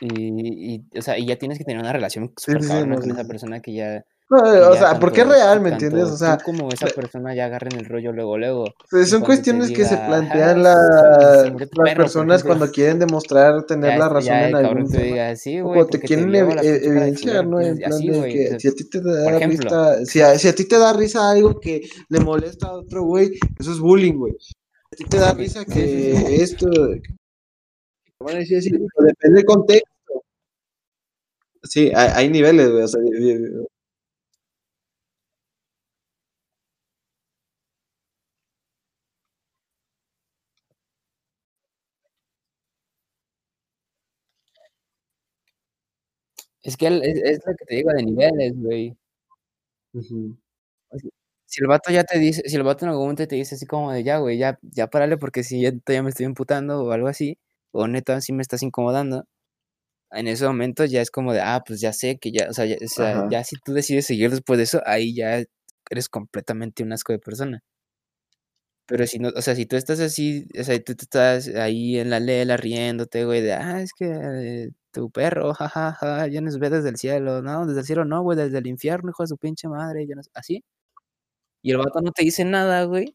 [0.00, 2.96] Y y, o sea, y ya tienes que tener una relación Sí, sí, sí, supercabrona
[2.96, 3.28] no, con sí, esa sí.
[3.28, 4.38] persona que ya No,
[4.70, 6.10] o sea, porque es real, ¿me entiendes?
[6.10, 8.74] O sea, como esa persona ya agarren el rollo luego, luego.
[9.06, 13.92] son cuestiones que se plantean "Ah, la las perro", por personas cuando quieren demostrar tener
[13.92, 16.66] Ya la este razón ya en algún te tema, diga: "Sí, o te quieren e
[16.66, 17.60] de evidenciar, ¿no?
[17.60, 19.70] En tienes", y plan así, de que si a ti te da ejemplo.
[19.70, 23.04] risa si a si a ti te da risa algo que le molesta a otro
[23.04, 24.32] güey, eso es bullying, güey.
[24.92, 26.66] A ti te da risa que esto
[28.20, 30.22] van a decir así, depende del contexto.
[31.62, 33.00] Sí, hay hay niveles, güey, o sea,
[46.66, 48.94] Es que el es es lo que te digo de niveles, güey.
[50.90, 51.10] O sea,
[51.46, 53.66] si el vato ya te dice si el vato en algún momento te dice así
[53.66, 56.92] como de: "Ya, güey, ya ya párale porque si ya ya me estoy emputando", o
[56.92, 57.38] algo así,
[57.72, 59.24] o neta sí me estás incomodando,
[60.12, 62.66] en ese momento ya es como de: "Ah, pues ya sé que ya", o sea
[62.66, 65.44] ya o sea, ya si tú decides seguir después de eso, ahí ya
[65.90, 67.62] eres completamente un asco de persona.
[68.88, 71.98] Pero si no, o sea, si tú estás así, o sea, tú tú estás ahí
[71.98, 76.40] en la lela riéndote, güey, de: "Ah, es que tu perro, ja, ja, ja, ya
[76.42, 79.22] nos ve desde el cielo", "No, desde el cielo no, güey, desde el infierno, hijo
[79.24, 80.64] de su pinche madre", ya no sé, así.
[81.62, 83.14] Y el vato no te dice nada, güey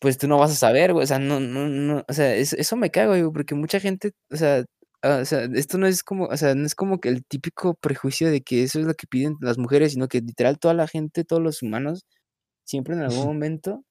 [0.00, 2.56] pues tú no vas a saber, güey, o sea, no no no, o sea, eso
[2.58, 4.64] eso me caga, güey, porque mucha gente, o sea
[5.02, 7.74] ah, o sea, esto no es como, o sea, no es como que el típico
[7.74, 10.88] prejuicio de que eso es lo que piden las mujeres, sino que literal toda la
[10.88, 12.04] gente, todos los humanos,
[12.64, 13.84] siempre en algún momento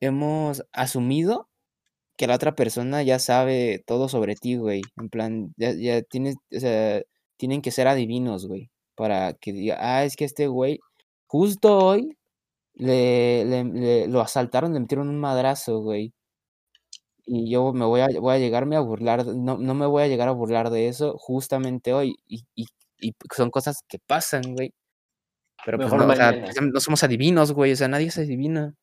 [0.00, 1.48] hemos asumido
[2.16, 6.36] que la otra persona ya sabe todo sobre ti, güey, en plan, ya ya tienes,
[6.56, 7.02] o sea,
[7.36, 10.80] tienen que ser adivinos, güey, para que diga: "Ah, es que este güey
[11.26, 12.16] justo hoy
[12.74, 16.12] le le le lo asaltaron, le metieron un madrazo, güey".
[17.26, 20.08] Y yo me voy a voy a llegarme a burlar, no no me voy a
[20.08, 22.66] llegar a burlar de eso justamente hoy, y y
[23.00, 24.72] y son cosas que pasan, güey.
[25.64, 28.74] Pero, pues, Mejor no, o sea, no somos adivinos, güey, o sea, nadie es adivino.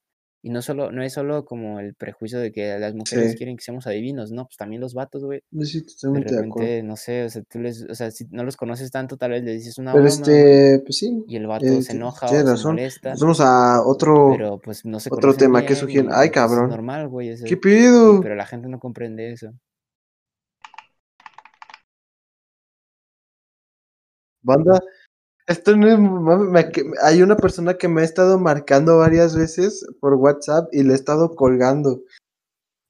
[0.44, 3.38] Y no solo no es solo como el prejuicio de que las mujeres Sí.
[3.38, 5.44] quieren que seamos adivinos, no, pues también los vatos, güey.
[5.62, 6.56] Sí, De totalmente de acuerdo.
[6.68, 9.32] repente, no sé, o sea, tú les o sea, si no los conoces tanto, tal
[9.32, 12.26] vez le dices una Pero, broma, este, pues sí, y el vato eh, se enoja
[12.26, 12.72] o tienes se razón.
[12.76, 16.32] molesta Pasemos a otro pero, pues, no se otro tema que y ¡ay, pues, es
[16.32, 16.70] cabrón!
[16.70, 18.20] normal, güey, ¿Qué y pedo?
[18.22, 19.54] pero la gente no comprende eso.
[24.44, 24.80] Banda,
[25.52, 26.72] esto no es me
[27.04, 30.96] hay una persona que me ha estado marcando varias veces por WhatsApp y le he
[30.96, 32.02] estado colgando.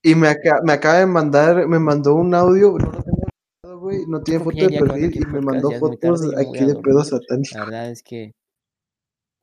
[0.04, 4.22] Y me me acaba de mandar me mandó un audio, no lo tengo güey, no
[4.22, 7.58] tiene foto de perfil y me mandó fotos tarde, aquí de pedo satánico.
[7.58, 8.34] La verdad es que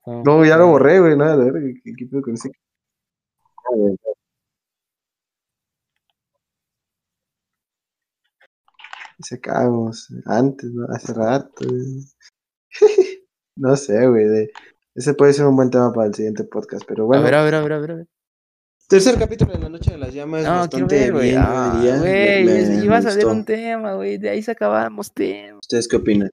[0.06, 2.50] No, ya lo borré, güey, no, a la verga, ¿qué qué pedo con ese?
[3.76, 3.96] Ver.
[9.20, 10.86] Sacábamos antes, ¿no?
[10.94, 11.66] Hace rato.
[11.66, 12.04] güey.
[13.56, 14.24] no sé, güey.
[14.24, 14.50] de-
[14.94, 17.22] Ese puede ser un buen tema para el siguiente podcast, pero bueno.
[17.22, 17.90] A ver, a ver, a ver, a ver.
[17.90, 18.06] a ver.
[18.88, 20.42] Tercer capítulo de La Noche de las Llamas.
[20.44, 21.34] No, quiero bastante ver, güey.
[21.36, 21.78] Ah.
[22.00, 24.16] Güey, ibas a ver un tema, güey.
[24.16, 25.58] De ahí sacábamos temas.
[25.62, 26.30] ¿Ustedes qué opinan?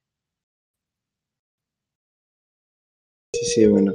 [3.34, 3.94] Sí, sí, bueno.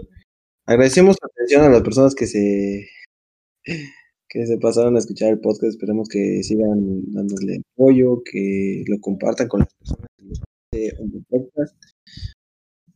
[0.66, 2.86] Agradecemos la atención a las personas que se
[4.28, 5.64] que se pasaron a escuchar el podcast.
[5.64, 10.40] Esperemos que sigan dándole apoyo, que lo compartan con las personas que les
[10.72, 11.74] un podcast.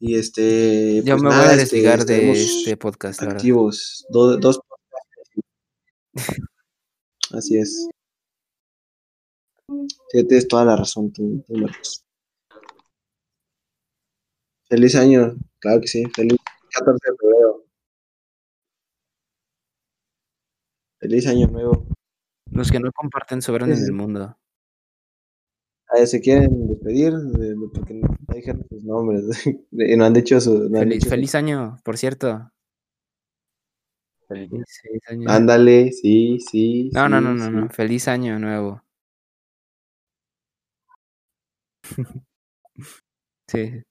[0.01, 1.03] Y este.
[1.05, 4.07] Yo pues me voy nada, a este, desligar de este podcast, activos.
[4.11, 6.41] Do- dos podcasts.
[7.33, 7.89] Así es.
[10.11, 12.05] Tienes toda la razón, tú, tú, Marcos.
[14.69, 16.05] Feliz año, claro que sí.
[16.15, 16.37] Feliz
[16.71, 17.65] 14 de febrero.
[21.01, 21.87] Feliz año nuevo.
[22.51, 23.93] Los que no comparten sobran en Sí, el sí.
[23.93, 24.37] mundo.
[25.97, 27.13] Ah, ¿Se quieren despedir?
[27.13, 29.25] De- de- porque no dijeron sus nombres.
[29.71, 30.69] de- no han dicho su.
[30.69, 32.51] no Feliz, dicho su- feliz año, por cierto.
[34.27, 34.51] Feliz
[35.09, 35.31] año.
[35.31, 36.91] Ándale, sí, sí.
[36.93, 37.51] No, no, sí, no, no, sí.
[37.53, 37.69] no.
[37.71, 38.83] Feliz año nuevo.
[43.47, 43.83] Sí.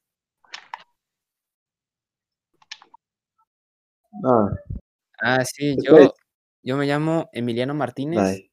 [4.21, 4.49] No,
[5.21, 6.11] Ah, sí, yo,
[6.63, 8.19] yo me llamo Emiliano Martínez.
[8.19, 8.51] bye.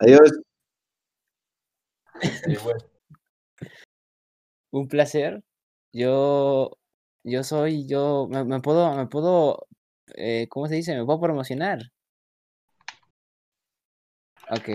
[0.00, 0.32] Adiós.
[4.72, 5.42] Un placer.
[5.92, 6.70] Yo,
[7.24, 9.66] yo soy, yo, me, me puedo, me puedo,
[10.14, 10.96] eh, ¿cómo se dice?
[10.96, 11.80] Me puedo promocionar.
[14.50, 14.70] Ok.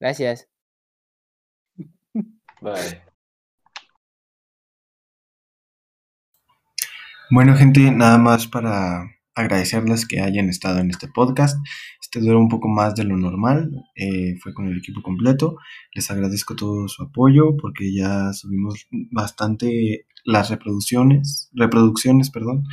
[0.00, 0.48] Gracias.
[2.60, 3.02] Bye.
[7.30, 11.56] Bueno, gente, nada más para agradecerles que hayan estado en este podcast.
[12.14, 15.56] Este duró un poco más de lo normal, eh, fue con el equipo completo.
[15.94, 22.64] Les agradezco todo su apoyo porque ya subimos bastante las reproducciones, reproducciones, perdón.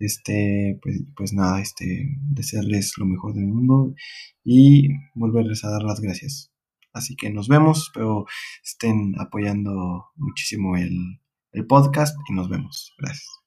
[0.00, 3.94] Este, pues, pues nada, este, desearles lo mejor del mundo
[4.42, 6.50] y volverles a dar las gracias.
[6.92, 8.26] Así que nos vemos, espero
[8.64, 11.20] estén apoyando muchísimo el,
[11.52, 12.94] el podcast y nos vemos.
[12.98, 13.38] Gracias.